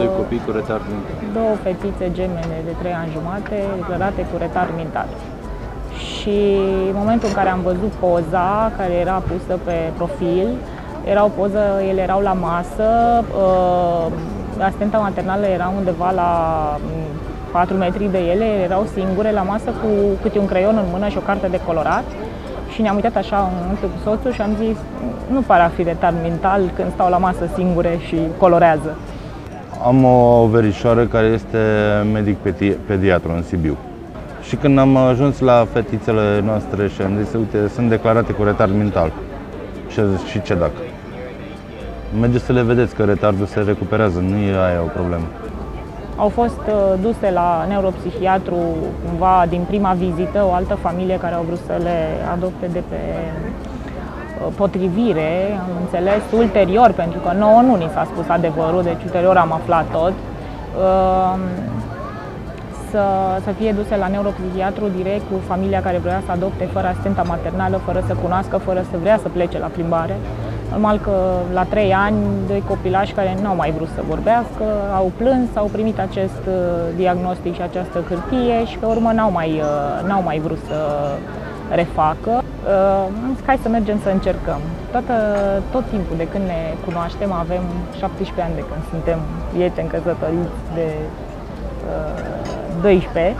[0.00, 1.14] Doi copii cu retard mental.
[1.38, 5.08] Două fetițe gemene de 3 ani jumate, declarate cu retard mental.
[6.12, 6.38] Și
[6.92, 10.48] în momentul în care am văzut poza care era pusă pe profil,
[11.04, 12.88] era o poză, ele erau la masă,
[13.44, 14.06] uh,
[14.64, 16.30] asistenta maternală era undeva la
[17.52, 19.88] 4 mm, metri de ele, erau singure la masă cu
[20.22, 22.04] câte un creion în mână și o carte de colorat
[22.72, 24.76] și ne-am uitat așa în multe cu soțul și am zis,
[25.30, 28.96] nu pare a fi retard mental când stau la masă singure și colorează.
[29.84, 31.58] Am o verișoară care este
[32.12, 33.76] medic pedi- pediatru în Sibiu.
[34.42, 38.76] Și când am ajuns la fetițele noastre și am zis, uite, sunt declarate cu retard
[38.76, 39.12] mental.
[39.88, 40.89] Și, și ce dacă?
[42.18, 45.24] Mergeți să le vedeți că retardul se recuperează, nu e aia o problemă.
[46.16, 48.56] Au fost uh, duse la neuropsihiatru
[49.04, 51.98] cumva din prima vizită o altă familie care au vrut să le
[52.32, 58.28] adopte de pe uh, potrivire, am înțeles ulterior, pentru că nouă nu ni s-a spus
[58.28, 61.38] adevărul, deci ulterior am aflat tot, uh,
[62.90, 63.02] să,
[63.44, 67.76] să fie duse la neuropsihiatru direct cu familia care vrea să adopte fără asistenta maternală,
[67.84, 70.16] fără să cunoască, fără să vrea să plece la plimbare.
[70.70, 71.16] Normal că
[71.52, 75.68] la trei ani, doi copilași care nu au mai vrut să vorbească, au plâns, au
[75.72, 76.54] primit acest uh,
[76.96, 80.78] diagnostic și această hârtie și pe urmă n-au mai, uh, n-au mai vrut să
[81.70, 82.30] refacă.
[82.30, 84.60] Uh, am zis, hai să mergem să încercăm.
[84.90, 85.14] Toată,
[85.70, 87.62] tot timpul de când ne cunoaștem, avem
[87.98, 89.18] 17 ani de când suntem
[89.52, 90.88] prieteni căsătoriți de
[91.90, 93.36] uh, 12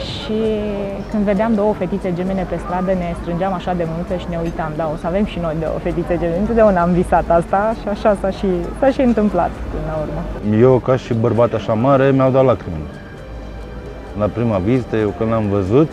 [0.00, 0.40] și
[1.10, 4.72] când vedeam două fetițe gemene pe stradă, ne strângeam așa de multe și ne uitam,
[4.76, 6.38] da, o să avem și noi două fetițe gemene.
[6.38, 8.46] Întotdeauna am visat asta și așa s-a și,
[8.78, 10.56] s-a și întâmplat până la urmă.
[10.58, 12.86] Eu, ca și bărbat așa mare, mi-au dat lacrimi.
[14.18, 15.90] La prima vizită, eu când l-am văzut,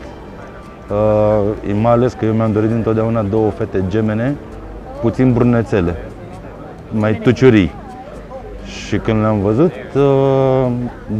[0.89, 4.35] uh, mai ales că eu mi-am dorit întotdeauna două fete gemene,
[5.01, 5.95] puțin brunețele,
[6.91, 7.71] mai tuciurii.
[8.65, 10.71] Și când le-am văzut, uh,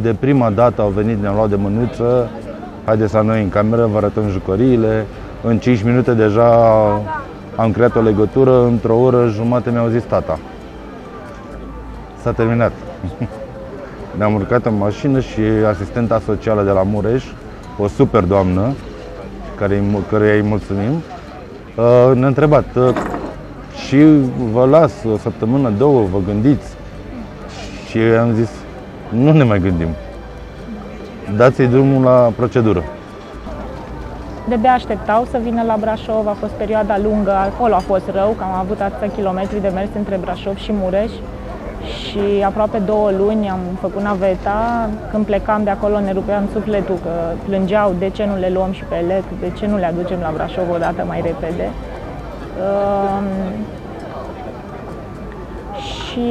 [0.02, 2.30] de prima dată au venit, ne-au luat de mânuță,
[2.84, 5.06] haideți la noi în cameră, vă arătăm jucăriile.
[5.42, 6.48] În 5 minute deja
[7.56, 10.38] am creat o legătură, într-o oră jumate mi-au zis tata.
[12.22, 12.72] S-a terminat.
[14.18, 17.24] Ne-am urcat în mașină și asistenta socială de la Mureș,
[17.78, 18.72] o super doamnă,
[19.56, 20.92] care care îi mulțumim,
[21.76, 22.94] uh, ne-a întrebat uh,
[23.86, 23.96] și
[24.52, 26.68] vă las o săptămână, două, vă gândiți.
[27.88, 28.48] Și am zis,
[29.08, 29.88] nu ne mai gândim.
[31.36, 32.82] Dați-i drumul la procedură.
[34.60, 38.42] De așteptau să vină la Brașov, a fost perioada lungă, acolo a fost rău, că
[38.42, 41.10] am avut atâția kilometri de mers între Brașov și Mureș
[41.84, 44.88] și aproape două luni am făcut naveta.
[45.10, 47.10] Când plecam de acolo ne rupeam sufletul că
[47.44, 50.32] plângeau de ce nu le luăm și pe ele, de ce nu le aducem la
[50.34, 51.70] Brașov o dată mai repede.
[52.60, 53.24] Um,
[55.80, 56.28] și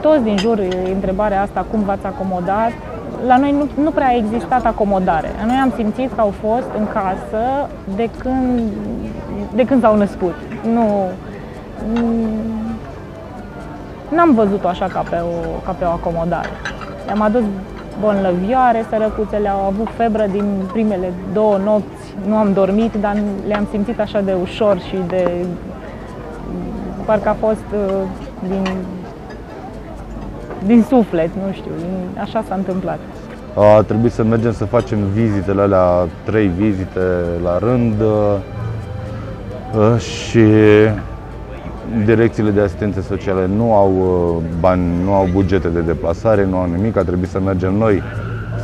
[0.00, 0.58] toți din jur
[0.94, 2.72] întrebarea asta, cum v-ați acomodat,
[3.26, 5.28] la noi nu, nu prea a existat acomodare.
[5.46, 8.60] Noi am simțit că au fost în casă de când,
[9.54, 10.34] de când s-au născut.
[10.72, 11.08] Nu,
[14.08, 16.48] n-am văzut-o așa ca pe o, ca pe o acomodare.
[17.06, 17.42] Le-am adus
[18.00, 23.16] bolnăvioare, sărăcuțele au avut febră din primele două nopți, nu am dormit, dar
[23.46, 25.44] le-am simțit așa de ușor și de...
[27.04, 28.02] parcă a fost uh,
[28.48, 28.66] din,
[30.66, 32.98] din suflet, nu știu, din, așa s-a întâmplat.
[33.54, 37.00] A trebuit să mergem să facem vizitele alea, trei vizite
[37.42, 38.36] la rând uh,
[39.98, 40.44] și
[42.04, 46.66] direcțiile de asistență socială nu au uh, bani, nu au bugete de deplasare, nu au
[46.76, 48.02] nimic, a trebuit să mergem noi,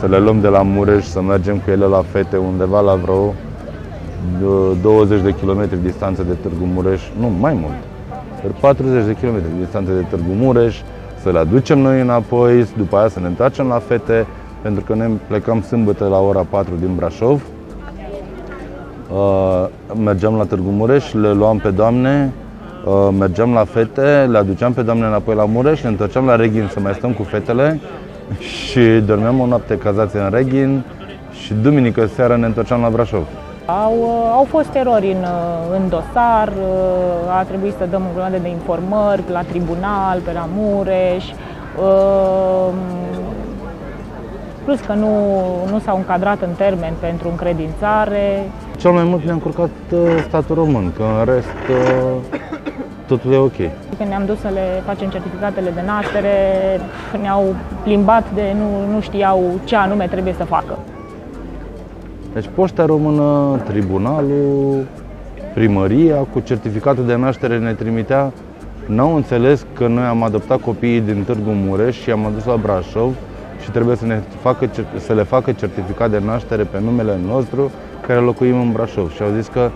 [0.00, 3.34] să le luăm de la Mureș, să mergem cu ele la fete undeva la vreo
[4.82, 7.74] 20 uh, de kilometri distanță de Târgu Mureș, nu, mai mult,
[8.60, 10.80] 40 de kilometri distanță de Târgu Mureș,
[11.26, 14.26] să le aducem noi înapoi, după aia să ne întoarcem la fete,
[14.62, 17.42] pentru că ne plecăm sâmbătă la ora 4 din Brașov.
[19.10, 19.66] Uh,
[20.04, 22.32] mergeam la Târgu Mureș, le luam pe doamne,
[22.84, 26.68] Uh, mergeam la fete, le aduceam pe doamne înapoi la Mureș, ne întorceam la Reghin
[26.72, 27.80] să mai stăm cu fetele
[28.68, 30.84] și dormeam o noapte cazați în Reghin
[31.44, 33.26] și duminică seara ne întorceam la Brașov.
[33.66, 36.52] Au, uh, au fost erori în, uh, în dosar,
[37.38, 41.24] a trebuit să dăm o grămadă de informări la tribunal, pe la Mureș,
[44.64, 45.10] plus că nu,
[45.70, 48.50] nu s-au încadrat în termen pentru încredințare.
[48.76, 49.70] Cel mai mult ne-a încurcat
[50.28, 51.80] statul român, că în rest
[53.06, 53.56] totul e ok.
[53.98, 56.34] Când ne-am dus să le facem certificatele de naștere,
[57.20, 60.78] ne-au plimbat de nu, nu știau ce anume trebuie să facă.
[62.36, 64.86] Deci Poșta Română, Tribunalul,
[65.54, 68.32] Primăria cu certificatul de naștere ne trimitea
[68.86, 73.14] N-au înțeles că noi am adoptat copiii din Târgu Mureș și am adus la Brașov
[73.62, 77.70] și trebuie să, ne facă, să le facă certificat de naștere pe numele nostru
[78.06, 79.12] care locuim în Brașov.
[79.12, 79.70] Și au zis că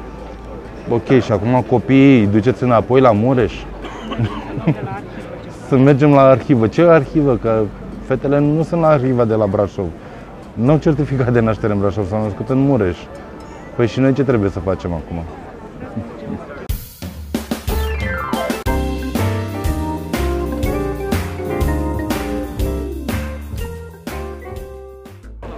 [0.89, 3.53] Ok, și acum copiii duceți înapoi la Mureș?
[5.69, 6.67] să mergem la arhivă.
[6.67, 7.37] Ce arhivă?
[7.43, 7.63] Că
[8.07, 9.87] fetele nu sunt la arhiva de la Brașov.
[10.55, 12.99] Nu au certificat de naștere în Brașov, s-au născut în Mureș.
[13.77, 15.23] Păi și noi ce trebuie să facem acum?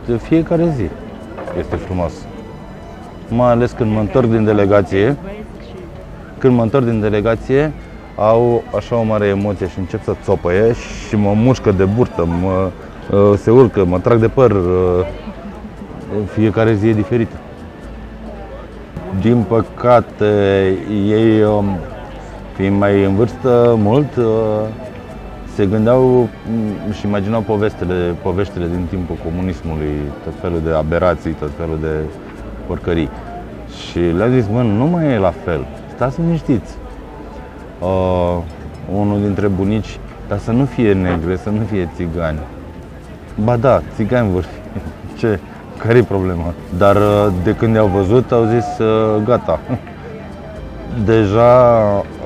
[0.07, 0.88] De fiecare zi
[1.59, 2.12] este frumos
[3.32, 5.16] mai ales când mă întorc din delegație.
[6.38, 7.72] Când mă întorc din delegație,
[8.16, 10.72] au așa o mare emoție și încep să țopăie
[11.09, 12.72] și mă mușcă de burtă, mă, uh,
[13.37, 14.51] se urcă, mă trag de păr.
[14.51, 15.07] Uh,
[16.33, 17.37] fiecare zi e diferită.
[19.21, 20.25] Din păcate,
[21.07, 21.65] ei, um,
[22.57, 24.25] fiind mai în vârstă mult, uh,
[25.55, 29.93] se gândeau mm, și imaginau povestele, poveștile din timpul comunismului,
[30.25, 31.97] tot felul de aberații, tot felul de
[32.67, 33.09] porcării.
[33.89, 36.75] Și le-a zis, mă, nu mai e la fel, stați liniștiți.
[37.81, 38.39] Uh,
[38.95, 39.99] unul dintre bunici,
[40.29, 42.39] dar să nu fie negre, să nu fie țigani.
[43.35, 44.80] Ba da, țigani vor fi.
[45.18, 45.39] Ce?
[45.87, 46.55] care e problema?
[46.78, 49.61] Dar uh, de când i-au văzut, au zis, uh, gata.
[51.05, 51.74] Deja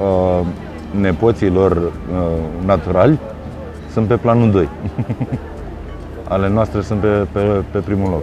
[0.02, 0.46] uh,
[1.00, 1.86] nepoților uh,
[2.64, 3.18] naturali
[3.92, 4.68] sunt pe planul 2.
[6.28, 7.40] Ale noastre sunt pe, pe,
[7.70, 8.22] pe primul loc.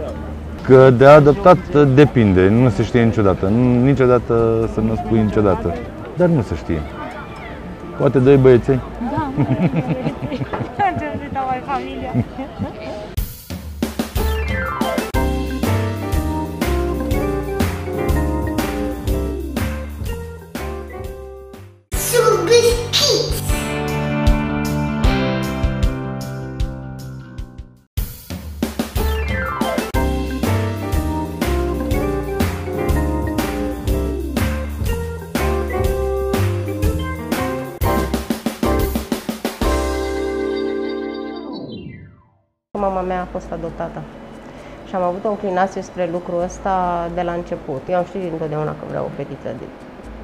[0.62, 3.46] Că de adoptat depinde, nu se știe niciodată.
[3.82, 5.74] Niciodată să nu spui niciodată.
[6.16, 6.82] Dar nu se știe.
[7.98, 8.80] Poate doi băieței?
[9.36, 10.92] Da.
[10.98, 12.12] Ce mai familia.
[43.34, 44.00] Fost adoptată.
[44.88, 46.74] Și am avut o înclinație spre lucrul ăsta
[47.14, 47.82] de la început.
[47.88, 49.66] Eu am știut întotdeauna că vreau o fetiță, de,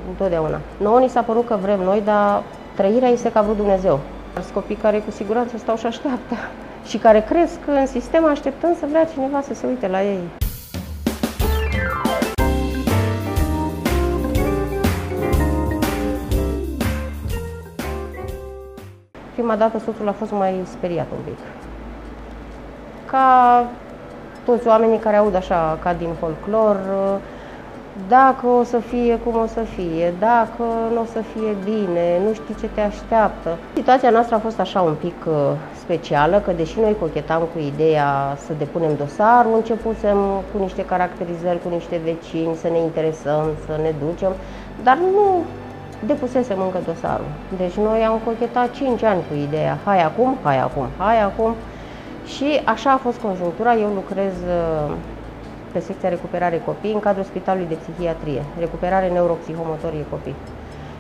[0.09, 0.59] întotdeauna.
[0.87, 2.43] Nouă ni s-a părut că vrem noi, dar
[2.77, 4.01] trăirea este ca vrut Dumnezeu.
[4.33, 6.35] Sunt copii care cu siguranță stau și așteaptă
[6.85, 10.25] și care cresc în sistem așteptând să vrea cineva să se uite la ei.
[19.33, 21.39] Prima dată soțul a fost mai speriat un pic.
[23.11, 23.67] Ca
[24.45, 26.77] toți oamenii care aud așa, ca din folclor,
[28.09, 32.33] dacă o să fie cum o să fie, dacă nu o să fie bine, nu
[32.33, 33.59] știi ce te așteaptă.
[33.75, 35.35] Situația noastră a fost așa un pic uh,
[35.81, 40.19] specială, că deși noi cochetam cu ideea să depunem dosarul, începusem
[40.53, 44.33] cu niște caracterizări, cu niște vecini, să ne interesăm, să ne ducem,
[44.83, 45.45] dar nu
[46.07, 47.31] depusesem încă dosarul.
[47.57, 51.57] Deci noi am cochetat 5 ani cu ideea, hai acum, hai acum, hai acum.
[52.35, 54.95] Și așa a fost conjunctura, eu lucrez uh,
[55.73, 60.35] pe secția recuperare copii în cadrul Spitalului de Psihiatrie, recuperare neuropsihomotorie copii.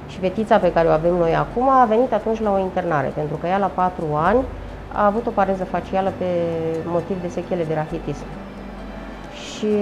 [0.09, 3.37] Și fetița pe care o avem noi acum a venit atunci la o internare, pentru
[3.37, 4.45] că ea la 4 ani
[4.93, 6.25] a avut o pareză facială pe
[6.85, 8.25] motiv de sechele de rahitism.
[9.43, 9.75] Și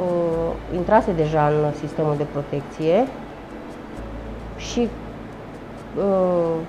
[0.00, 3.06] uh, intrase deja în sistemul de protecție
[4.56, 5.09] și uh,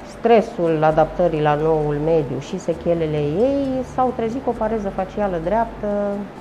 [0.06, 5.88] stresul adaptării la noul mediu și sechelele ei s-au trezit cu o pareză facială dreaptă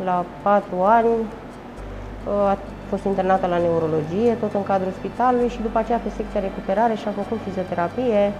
[0.04, 2.58] la 4 ani, uh, a
[2.88, 7.10] fost internată la neurologie, tot în cadrul spitalului și după aceea pe secția recuperare și-a
[7.10, 8.32] făcut fizioterapie,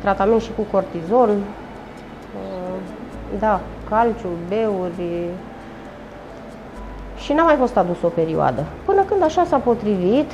[0.00, 2.78] tratament și cu cortizol, uh,
[3.38, 5.28] da, calciu, beuri,
[7.16, 8.64] și n-a mai fost adus o perioadă.
[8.84, 10.30] Până când așa s-a potrivit,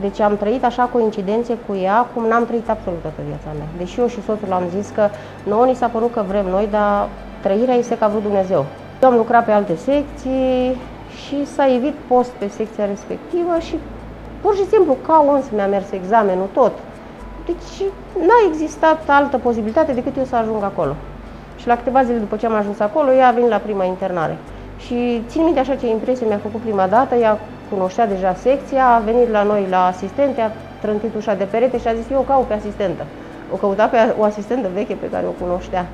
[0.00, 3.66] deci am trăit așa coincidențe cu ea, cum n-am trăit absolut toată viața mea.
[3.76, 5.08] Deși eu și soțul am zis că
[5.44, 7.08] nouă ni s-a părut că vrem noi, dar
[7.42, 8.64] trăirea este ca vrut Dumnezeu.
[9.02, 10.76] Eu am lucrat pe alte secții
[11.22, 13.78] și s-a evit post pe secția respectivă și
[14.40, 16.72] pur și simplu ca uns mi-a mers examenul tot.
[17.46, 17.88] Deci
[18.26, 20.94] n-a existat altă posibilitate decât eu să ajung acolo.
[21.56, 24.36] Și la câteva zile după ce am ajuns acolo, ea a venit la prima internare.
[24.76, 27.38] Și țin minte așa ce impresie mi-a făcut prima dată, ea
[27.70, 30.50] cunoștea deja secția, a venit la noi la asistente, a
[30.80, 33.04] trântit ușa de perete și a zis, eu o caut pe asistentă.
[33.52, 35.86] O căuta pe o asistentă veche pe care o cunoștea.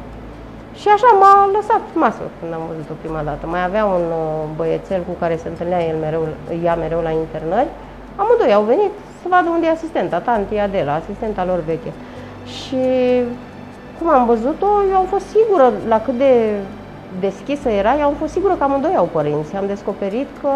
[0.81, 3.47] Și așa m-a lăsat masă când am văzut-o prima dată.
[3.47, 6.23] Mai avea un uh, băiețel cu care se întâlnea el mereu,
[6.65, 7.71] ea mereu la internări.
[8.17, 8.93] Amândoi au venit
[9.23, 11.93] să vadă unde e asistenta, tanti Adela, asistenta lor veche.
[12.55, 12.83] Și
[13.99, 16.33] cum am văzut-o, eu am fost sigură la cât de
[17.21, 19.57] deschisă era, eu am fost sigură că amândoi au părinți.
[19.57, 20.49] Am descoperit că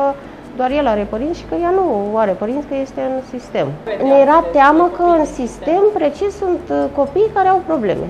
[0.56, 3.66] doar el are părinți și că ea nu are părinți, că este în sistem.
[4.02, 8.06] Ne era teamă că în sistem precis sunt uh, copii care au probleme.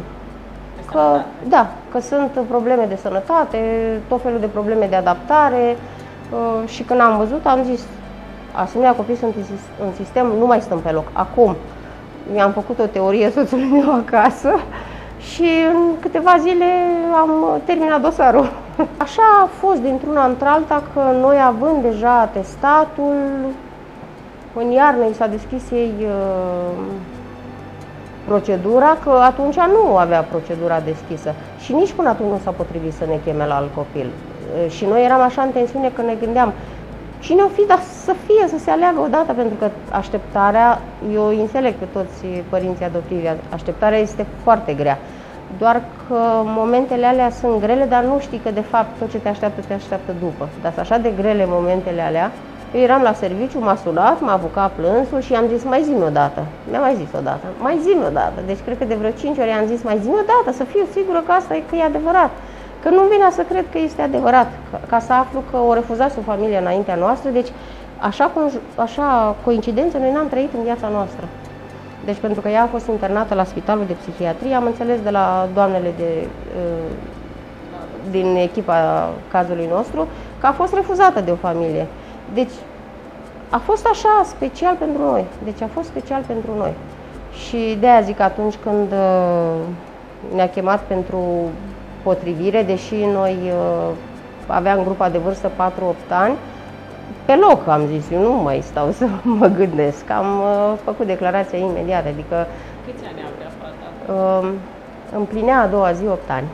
[0.90, 3.58] Că, da, că sunt probleme de sănătate,
[4.08, 5.76] tot felul de probleme de adaptare
[6.30, 7.80] uh, și când am văzut am zis,
[8.52, 9.34] asemenea copii sunt
[9.80, 11.04] în sistem, nu mai stăm pe loc.
[11.12, 11.56] Acum,
[12.32, 14.50] mi-am făcut o teorie soțului meu acasă
[15.20, 16.64] și în câteva zile
[17.20, 18.52] am terminat dosarul.
[19.04, 23.14] Așa a fost dintr-una într-alta că noi având deja atestatul,
[24.54, 26.76] în iarnă i s-a deschis ei uh,
[28.24, 33.04] procedura, că atunci nu avea procedura deschisă și nici până atunci nu s-a potrivit să
[33.08, 34.06] ne cheme la alt copil.
[34.06, 36.52] Uh, și noi eram așa în tensiune că ne gândeam
[37.26, 40.80] cine o fi, dar să fie, să se aleagă odată, pentru că așteptarea,
[41.14, 44.98] eu înțeleg pe toți părinții adoptivi, așteptarea este foarte grea.
[45.58, 46.20] Doar că
[46.60, 49.72] momentele alea sunt grele, dar nu știi că de fapt tot ce te așteaptă, te
[49.72, 50.48] așteaptă după.
[50.62, 52.32] Dar sunt așa de grele momentele alea.
[52.74, 56.08] Eu eram la serviciu, m-a sunat, m-a apucat plânsul și am zis mai zi o
[56.08, 56.40] dată.
[56.70, 58.38] Mi-a mai zis o dată, mai zi o dată.
[58.46, 60.84] Deci cred că de vreo 5 ori am zis mai zi o dată, să fiu
[60.92, 62.30] sigură că asta e, că e adevărat.
[62.86, 66.18] Că nu vine să cred că este adevărat, ca, ca să aflu că o refuzase
[66.18, 67.48] o familie înaintea noastră, deci
[67.98, 68.30] așa,
[68.74, 71.24] așa coincidență noi n-am trăit în viața noastră.
[72.04, 75.48] Deci pentru că ea a fost internată la spitalul de psihiatrie, am înțeles de la
[75.54, 76.26] doamnele de,
[76.56, 76.90] uh,
[78.10, 80.08] din echipa cazului nostru
[80.40, 81.86] că a fost refuzată de o familie.
[82.34, 82.54] Deci
[83.50, 85.24] a fost așa special pentru noi.
[85.44, 86.72] Deci a fost special pentru noi.
[87.46, 89.56] Și de aia zic că atunci când uh,
[90.34, 91.18] ne-a chemat pentru
[92.08, 93.90] potrivire, deși noi uh,
[94.46, 95.50] aveam grupa de vârstă 4-8
[96.08, 96.36] ani,
[97.24, 99.06] pe loc am zis, eu nu mai stau să
[99.40, 100.10] mă gândesc.
[100.10, 102.46] Am uh, făcut declarația imediat, adică...
[102.86, 103.86] Câți ani avea fata?
[104.12, 104.48] Uh,
[105.16, 106.46] împlinea a doua zi 8 ani.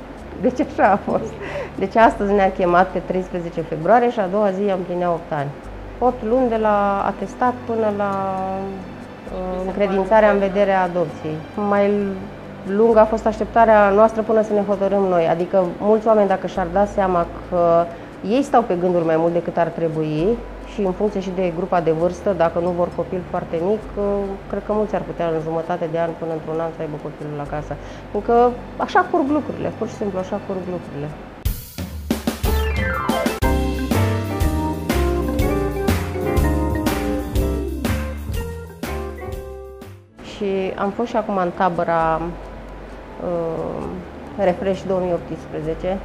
[0.44, 1.32] Deci așa a fost.
[1.78, 5.50] Deci astăzi ne-a chemat pe 13 februarie și a doua zi împlinea 8 ani.
[5.98, 8.12] 8 luni de la atestat până la
[9.32, 11.36] uh, încredințarea în vederea adopției.
[11.68, 11.90] Mai
[12.66, 15.26] lungă a fost așteptarea noastră până să ne hotărâm noi.
[15.26, 17.84] Adică mulți oameni, dacă și-ar da seama că
[18.28, 20.26] ei stau pe gânduri mai mult decât ar trebui
[20.72, 23.80] și în funcție și de grupa de vârstă, dacă nu vor copil foarte mic,
[24.50, 27.36] cred că mulți ar putea în jumătate de an până într-un an să aibă copilul
[27.36, 27.74] la casă.
[28.12, 31.08] Încă așa curg lucrurile, pur și simplu așa curg lucrurile.
[40.40, 42.49] și am fost și acum în tabăra uh,
[44.38, 45.98] Refresh 2018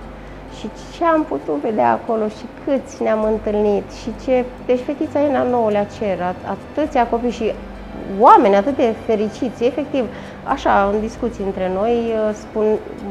[0.60, 4.46] și ce am putut vedea acolo și câți ne-am întâlnit și ce...
[4.66, 7.52] Deci fetița e în nouălea cer, atâția copii și
[8.20, 10.06] oameni atât de fericiți, efectiv,
[10.44, 12.66] așa, în discuții între noi, uh, spun,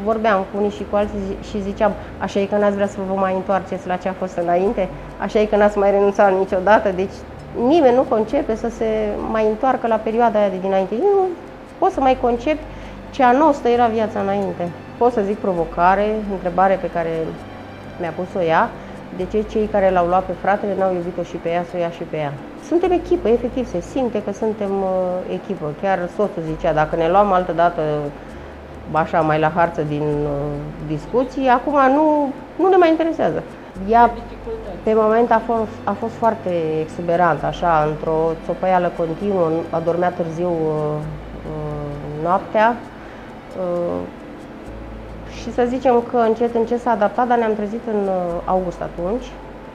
[0.04, 3.14] vorbeam cu unii și cu alții și ziceam, așa e că n-ați vrea să vă
[3.14, 4.88] mai întoarceți la ce a fost înainte,
[5.18, 7.16] așa e că n-ați mai renunțat niciodată, deci
[7.66, 10.94] nimeni nu concepe să se mai întoarcă la perioada aia de dinainte.
[10.94, 11.26] Eu nu
[11.78, 12.58] pot să mai concep
[13.14, 14.68] ce anostă era viața înainte.
[14.98, 17.10] Pot să zic provocare, întrebare pe care
[18.00, 18.70] mi-a pus-o ea,
[19.16, 21.78] de ce cei care l-au luat pe fratele n-au iubit-o și pe ea să o
[21.78, 22.32] ia și pe ea.
[22.66, 24.88] Suntem echipă, efectiv, se simte că suntem uh,
[25.32, 25.74] echipă.
[25.80, 27.82] Chiar soțul zicea, dacă ne luam altă dată
[28.92, 30.30] așa mai la harță din uh,
[30.86, 33.42] discuții, acum nu, nu ne mai interesează.
[33.88, 34.10] Ea,
[34.82, 36.50] pe moment, a fost, a fost foarte
[36.80, 40.96] exuberant, așa, într-o țopăială continuă, adormea târziu uh,
[41.46, 42.76] uh, noaptea.
[43.58, 44.00] Uh,
[45.42, 49.24] și să zicem că încet, încet s-a adaptat, dar ne-am trezit în uh, august atunci,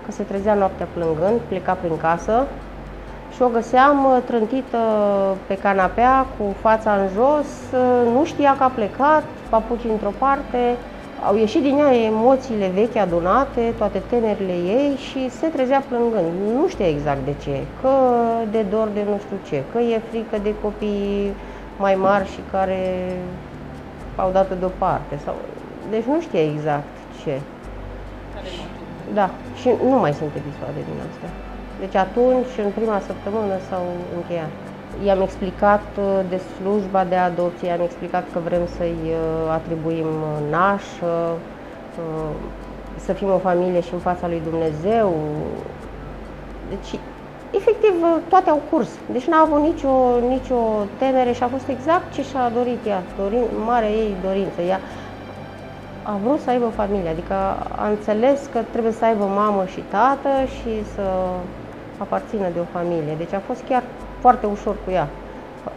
[0.05, 2.47] că se trezea noaptea plângând, pleca prin casă
[3.34, 4.77] și o găseam uh, trântită
[5.47, 10.77] pe canapea, cu fața în jos, uh, nu știa că a plecat, papuci într-o parte,
[11.25, 16.32] au ieșit din ea emoțiile vechi adunate, toate temerile ei și se trezea plângând.
[16.55, 17.89] Nu știa exact de ce, că
[18.51, 21.34] de dor de nu știu ce, că e frică de copii
[21.77, 23.15] mai mari și care
[24.24, 25.15] au dat-o deoparte.
[25.26, 25.36] Sau...
[25.89, 27.39] Deci nu știa exact ce.
[29.13, 31.30] Da, și nu mai sunt episoade din astea.
[31.80, 34.53] Deci atunci, în prima săptămână, s-au încheiat.
[35.05, 40.51] I-am explicat uh, de slujba de adopție, i-am explicat că vrem să-i uh, atribuim uh,
[40.51, 40.84] naș,
[42.95, 45.13] să fim o familie și în fața lui Dumnezeu.
[46.70, 46.99] Deci,
[47.89, 48.89] efectiv, toate au curs.
[49.11, 50.59] Deci n-a avut nicio, nicio
[50.97, 54.61] temere și a fost exact ce și-a dorit ea, dorin, marea ei dorință.
[54.61, 54.79] Ea
[56.03, 57.33] a vrut să aibă familie, adică
[57.75, 61.01] a înțeles că trebuie să aibă mamă și tată și să
[61.97, 63.13] aparțină de o familie.
[63.17, 63.83] Deci a fost chiar
[64.19, 65.07] foarte ușor cu ea.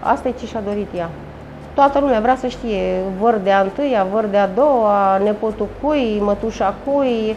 [0.00, 1.10] Asta e ce și-a dorit ea.
[1.74, 6.18] Toată lumea vrea să știe văr de a întâia, văr de a doua, nepotul cui,
[6.20, 7.36] mătușa cui,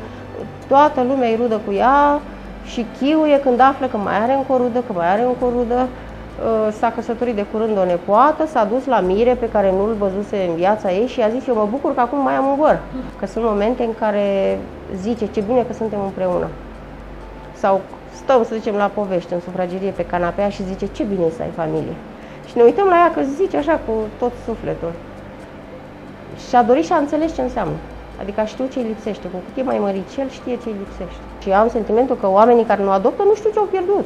[0.68, 2.20] toată lumea e rudă cu ea
[2.66, 5.50] și chiuie când află că mai are încă o rudă, că mai are încă o
[5.50, 5.88] rudă.
[5.88, 10.46] Uh, s-a căsătorit de curând o nepoată, s-a dus la mire pe care nu-l văzuse
[10.50, 12.80] în viața ei și a zis eu mă bucur că acum mai am un văr.
[13.20, 14.58] Că sunt momente în care
[14.96, 16.48] zice ce bine că suntem împreună.
[17.54, 17.82] Sau
[18.16, 21.52] stăm, să zicem, la povești în sufragerie pe canapea și zice ce bine să ai
[21.56, 21.96] familie.
[22.48, 24.92] Și ne uităm la ea că zice așa cu tot sufletul.
[26.50, 27.76] Și a dorit și a înțeles ce înseamnă.
[28.22, 29.28] Adică a știut ce îi lipsește.
[29.28, 31.24] Cu cât e mai măricel, știe ce îi lipsește.
[31.40, 34.06] Și am sentimentul că oamenii care nu adoptă nu știu ce au pierdut.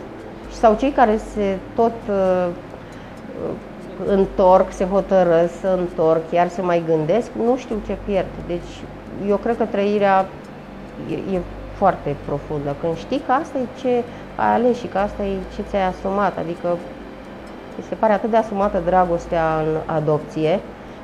[0.52, 2.48] Sau cei care se tot uh,
[4.06, 8.28] întorc, se hotărăsc să întorc, chiar se mai gândesc, nu știu ce pierd.
[8.48, 8.72] Deci
[9.28, 10.26] eu cred că trăirea
[11.10, 11.40] e, e
[11.74, 12.76] foarte profundă.
[12.82, 14.04] Când știi că asta e ce
[14.36, 16.78] ai ales și că asta e ce ți-ai asumat, adică
[17.78, 20.60] mi se pare atât de asumată dragostea în adopție,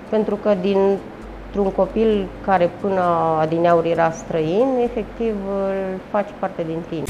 [0.10, 0.98] pentru că din
[1.60, 3.02] un copil care până
[3.40, 7.04] adineauri era străin, efectiv îl faci parte din tine.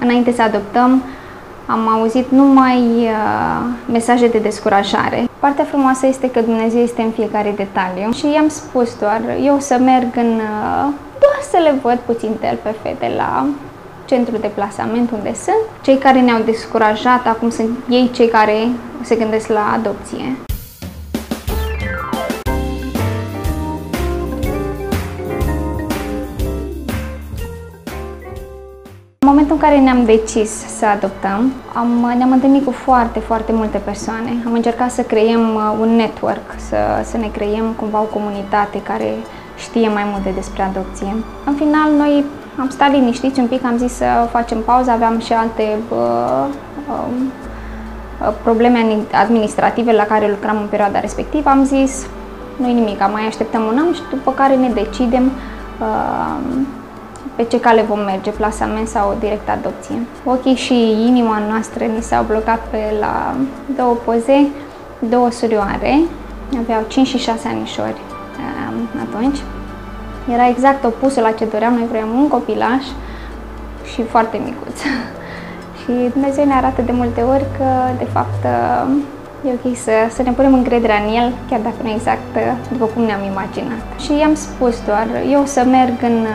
[0.00, 1.02] Înainte să adoptăm,
[1.66, 5.28] am auzit numai uh, mesaje de descurajare.
[5.38, 9.78] Partea frumoasă este că Dumnezeu este în fiecare detaliu și i-am spus doar, eu să
[9.78, 10.86] merg în, uh,
[11.18, 13.46] doar să le văd puțin el pe fete la
[14.04, 15.82] centrul de plasament unde sunt.
[15.82, 18.68] Cei care ne-au descurajat acum sunt ei cei care
[19.02, 20.45] se gândesc la adopție.
[29.26, 33.78] În momentul în care ne-am decis să adoptăm, am, ne-am întâlnit cu foarte, foarte multe
[33.78, 34.30] persoane.
[34.46, 39.14] Am încercat să creăm uh, un network, să, să ne creăm cumva o comunitate care
[39.56, 41.14] știe mai multe despre adopție.
[41.44, 42.24] În final, noi
[42.58, 46.46] am stat liniștiți un pic, am zis să facem pauză, aveam și alte uh,
[46.92, 47.32] um,
[48.42, 48.78] probleme
[49.12, 52.06] administrative la care lucram în perioada respectivă, am zis
[52.56, 56.66] nu-i nimic, mai așteptăm un an și după care ne decidem um,
[57.36, 59.94] pe ce cale vom merge, plasament sau direct adopție.
[60.24, 63.34] Ochii și inima noastră ni s-au blocat pe la
[63.76, 64.48] două poze,
[64.98, 65.98] două surioare,
[66.58, 68.00] aveau 5 și 6 anișori
[68.70, 69.38] um, atunci.
[70.32, 72.84] Era exact opusul la ce doream, noi vroiam un copilaș
[73.92, 74.80] și foarte micuț.
[75.80, 77.64] și Dumnezeu ne arată de multe ori că,
[77.98, 78.44] de fapt,
[79.46, 82.32] e ok să, să ne punem încrederea în El, chiar dacă nu exact
[82.72, 83.82] după cum ne-am imaginat.
[84.04, 86.26] Și i-am spus doar, eu să merg în,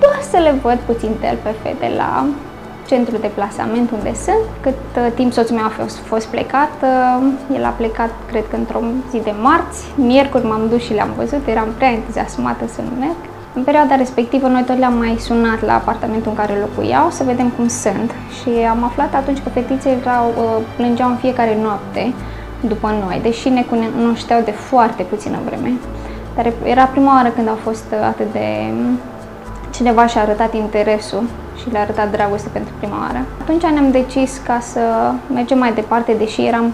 [0.00, 2.26] doar să le văd puțin tel pe fete la
[2.90, 4.44] centru de plasament unde sunt.
[4.60, 8.56] Cât uh, timp soțul meu a fost, fost plecat, uh, el a plecat, cred că
[8.56, 8.80] într-o
[9.10, 9.80] zi de marți.
[9.94, 13.29] Miercuri m-am dus și le-am văzut, eram prea entuziasmată să nu merg.
[13.54, 17.48] În perioada respectivă, noi tot le-am mai sunat la apartamentul în care locuiau să vedem
[17.48, 22.12] cum sunt și am aflat atunci că fetițele erau, uh, plângeau în fiecare noapte
[22.60, 23.64] după noi, deși ne
[23.96, 25.72] cunoșteau de foarte puțină vreme.
[26.36, 28.72] Dar era prima oară când au fost atât de...
[29.70, 31.22] cineva și-a arătat interesul
[31.60, 33.24] și le-a arătat dragoste pentru prima oară.
[33.40, 34.80] Atunci ne-am decis ca să
[35.34, 36.64] mergem mai departe, deși eram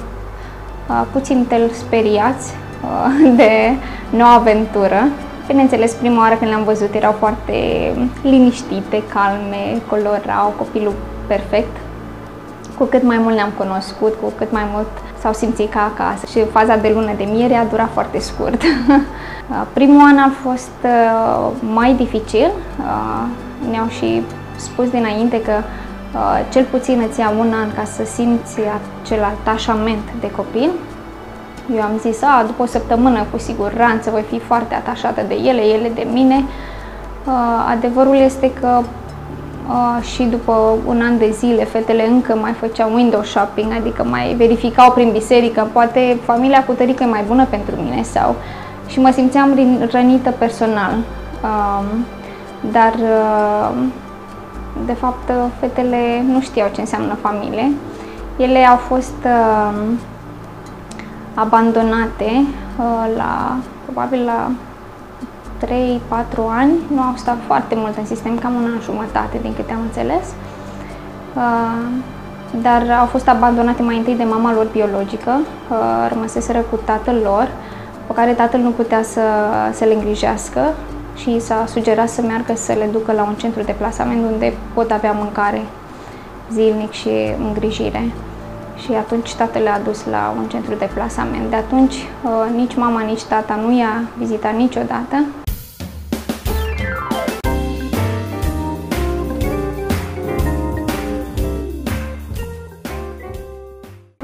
[0.88, 2.52] uh, puțin tel speriați
[2.84, 3.50] uh, de
[4.10, 5.08] noua aventură.
[5.46, 7.54] Bineînțeles, prima oară când le-am văzut erau foarte
[8.22, 10.94] liniștite, calme, colorau, copilul
[11.26, 11.76] perfect.
[12.78, 14.86] Cu cât mai mult ne-am cunoscut, cu cât mai mult
[15.18, 16.26] s-au simțit ca acasă.
[16.26, 18.62] Și faza de lună de miere a durat foarte scurt.
[19.78, 22.50] Primul an a fost uh, mai dificil,
[23.70, 24.22] ne-au și
[24.56, 28.58] spus dinainte că uh, cel puțin îți ia un an ca să simți
[29.02, 30.70] acel atașament de copil.
[31.74, 35.62] Eu am zis, a, după o săptămână cu siguranță voi fi foarte atașată de ele,
[35.62, 36.44] ele de mine.
[37.24, 37.32] Uh,
[37.70, 38.80] adevărul este că
[39.68, 44.34] uh, și după un an de zile fetele încă mai făceau window shopping, adică mai
[44.34, 48.34] verificau prin biserică, poate familia cu tărică e mai bună pentru mine sau...
[48.88, 49.58] Și mă simțeam
[49.90, 50.94] rănită personal.
[51.42, 51.84] Uh,
[52.72, 53.76] dar uh,
[54.86, 57.72] de fapt, fetele nu știau ce înseamnă familie.
[58.36, 59.78] Ele au fost uh,
[61.36, 62.30] abandonate
[62.78, 64.50] uh, la, probabil la
[65.64, 65.68] 3-4
[66.50, 66.72] ani.
[66.94, 70.24] Nu au stat foarte mult în sistem, cam un an jumătate, din câte am înțeles.
[71.34, 71.82] Uh,
[72.62, 75.30] dar au fost abandonate mai întâi de mama lor biologică,
[75.70, 77.48] uh, rămăseseră cu tatăl lor,
[78.06, 79.20] pe care tatăl nu putea să,
[79.72, 80.60] să le îngrijească
[81.16, 84.90] și s-a sugerat să meargă să le ducă la un centru de plasament unde pot
[84.90, 85.62] avea mâncare
[86.52, 87.10] zilnic și
[87.46, 88.12] îngrijire.
[88.76, 91.50] Și atunci tatăl le-a dus la un centru de plasament.
[91.50, 95.24] De atunci uh, nici mama, nici tata nu i-a vizitat niciodată.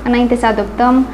[0.02, 1.06] Înainte să adoptăm,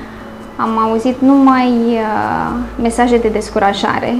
[0.56, 4.14] am auzit numai uh, mesaje de descurajare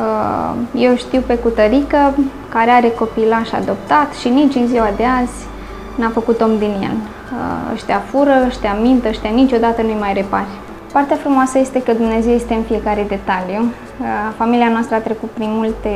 [0.00, 2.14] Uh, eu știu pe cutărică
[2.48, 5.46] care are copilaș adoptat și nici în ziua de azi
[5.94, 7.19] n-a făcut om din el.
[7.32, 10.46] Uh, ăștia fură, ăștia mint, ăștia niciodată nu-i mai repari.
[10.92, 13.60] Partea frumoasă este că Dumnezeu este în fiecare detaliu.
[13.60, 14.06] Uh,
[14.36, 15.90] familia noastră a trecut prin multe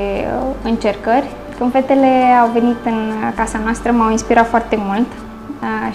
[0.62, 1.30] încercări.
[1.58, 2.10] Când fetele
[2.42, 5.06] au venit în casa noastră, m-au inspirat foarte mult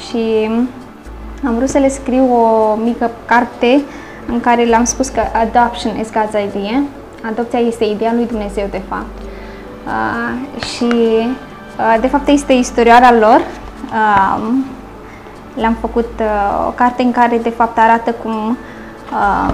[0.10, 0.50] și
[1.46, 3.82] am vrut să le scriu o mică carte
[4.28, 6.84] în care le-am spus că adoption is God's idea
[7.26, 9.18] Adopția este ideea lui Dumnezeu, de fapt.
[9.86, 13.42] Uh, și, uh, de fapt, este istorioara lor.
[15.60, 18.57] Uh, le-am făcut uh, o carte în care, de fapt, arată cum
[19.12, 19.53] uh,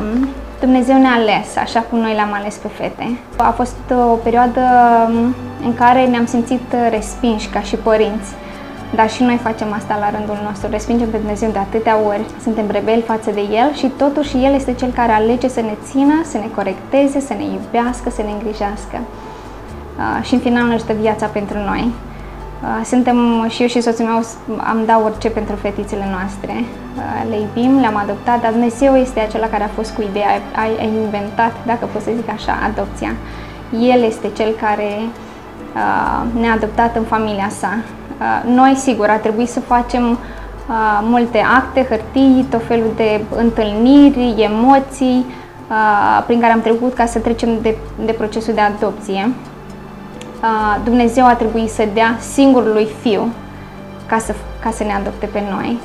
[0.59, 3.17] Dumnezeu ne-a ales, așa cum noi le-am ales pe fete.
[3.37, 3.75] A fost
[4.11, 4.61] o perioadă
[5.63, 8.33] în care ne-am simțit respinși ca și părinți.
[8.95, 12.65] Dar și noi facem asta la rândul nostru, respingem pe Dumnezeu de atâtea ori, suntem
[12.71, 16.37] rebeli față de El și totuși El este Cel care alege să ne țină, să
[16.37, 18.97] ne corecteze, să ne iubească, să ne îngrijească.
[19.97, 21.91] Uh, și în final își dă viața pentru noi.
[22.61, 24.23] Uh, suntem, și eu și soțul meu
[24.57, 26.53] am dat orice pentru fetițele noastre.
[26.53, 30.61] Uh, le iubim, le-am adoptat, dar Dumnezeu este acela care a fost cu ideea, a,
[30.79, 33.11] a inventat, dacă pot să zic așa, adopția.
[33.93, 34.89] El este Cel care
[36.39, 37.77] ne-a adoptat în familia sa
[38.19, 40.17] Uh, noi, sigur, a trebuit să facem uh,
[41.01, 45.25] multe acte, hârtii, tot felul de întâlniri, emoții
[45.69, 49.33] uh, prin care am trecut ca să trecem de, de procesul de adopție.
[50.83, 53.27] Dumnezeu a trebuit să dea singurului fiu
[54.07, 54.33] ca să,
[54.63, 55.77] ca să ne adopte pe noi.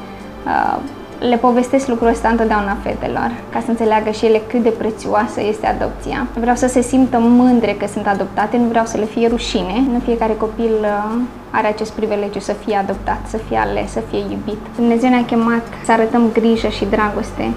[1.29, 5.67] le povestesc lucrul ăsta întotdeauna fetelor, ca să înțeleagă și ele cât de prețioasă este
[5.67, 6.27] adopția.
[6.35, 9.85] Vreau să se simtă mândre că sunt adoptate, nu vreau să le fie rușine.
[9.93, 11.21] Nu fiecare copil uh,
[11.51, 14.61] are acest privilegiu să fie adoptat, să fie ales, să fie iubit.
[14.77, 17.51] Dumnezeu ne-a chemat să arătăm grijă și dragoste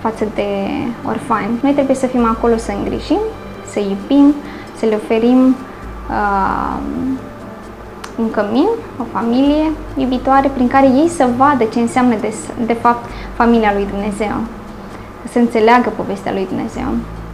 [0.00, 0.48] față de
[1.06, 1.58] orfani.
[1.62, 3.20] Noi trebuie să fim acolo să îngrijim,
[3.72, 4.34] să iubim,
[4.78, 5.56] să le oferim
[6.10, 6.76] uh,
[8.18, 8.68] un cămin,
[9.00, 12.34] o familie iubitoare prin care ei să vadă ce înseamnă de,
[12.66, 13.04] de fapt
[13.36, 14.36] familia lui Dumnezeu,
[15.32, 16.86] să înțeleagă povestea lui Dumnezeu.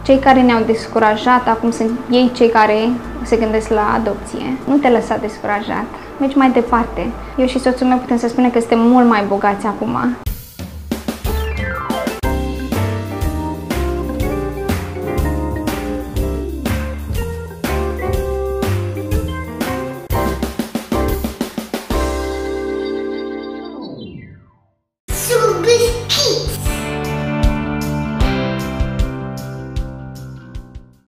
[0.03, 2.75] Cei care ne-au descurajat acum sunt ei cei care
[3.23, 4.57] se gândesc la adopție.
[4.67, 5.85] Nu te lăsa descurajat,
[6.19, 7.09] mergi mai departe.
[7.37, 9.97] Eu și soțul meu putem să spunem că suntem mult mai bogați acum.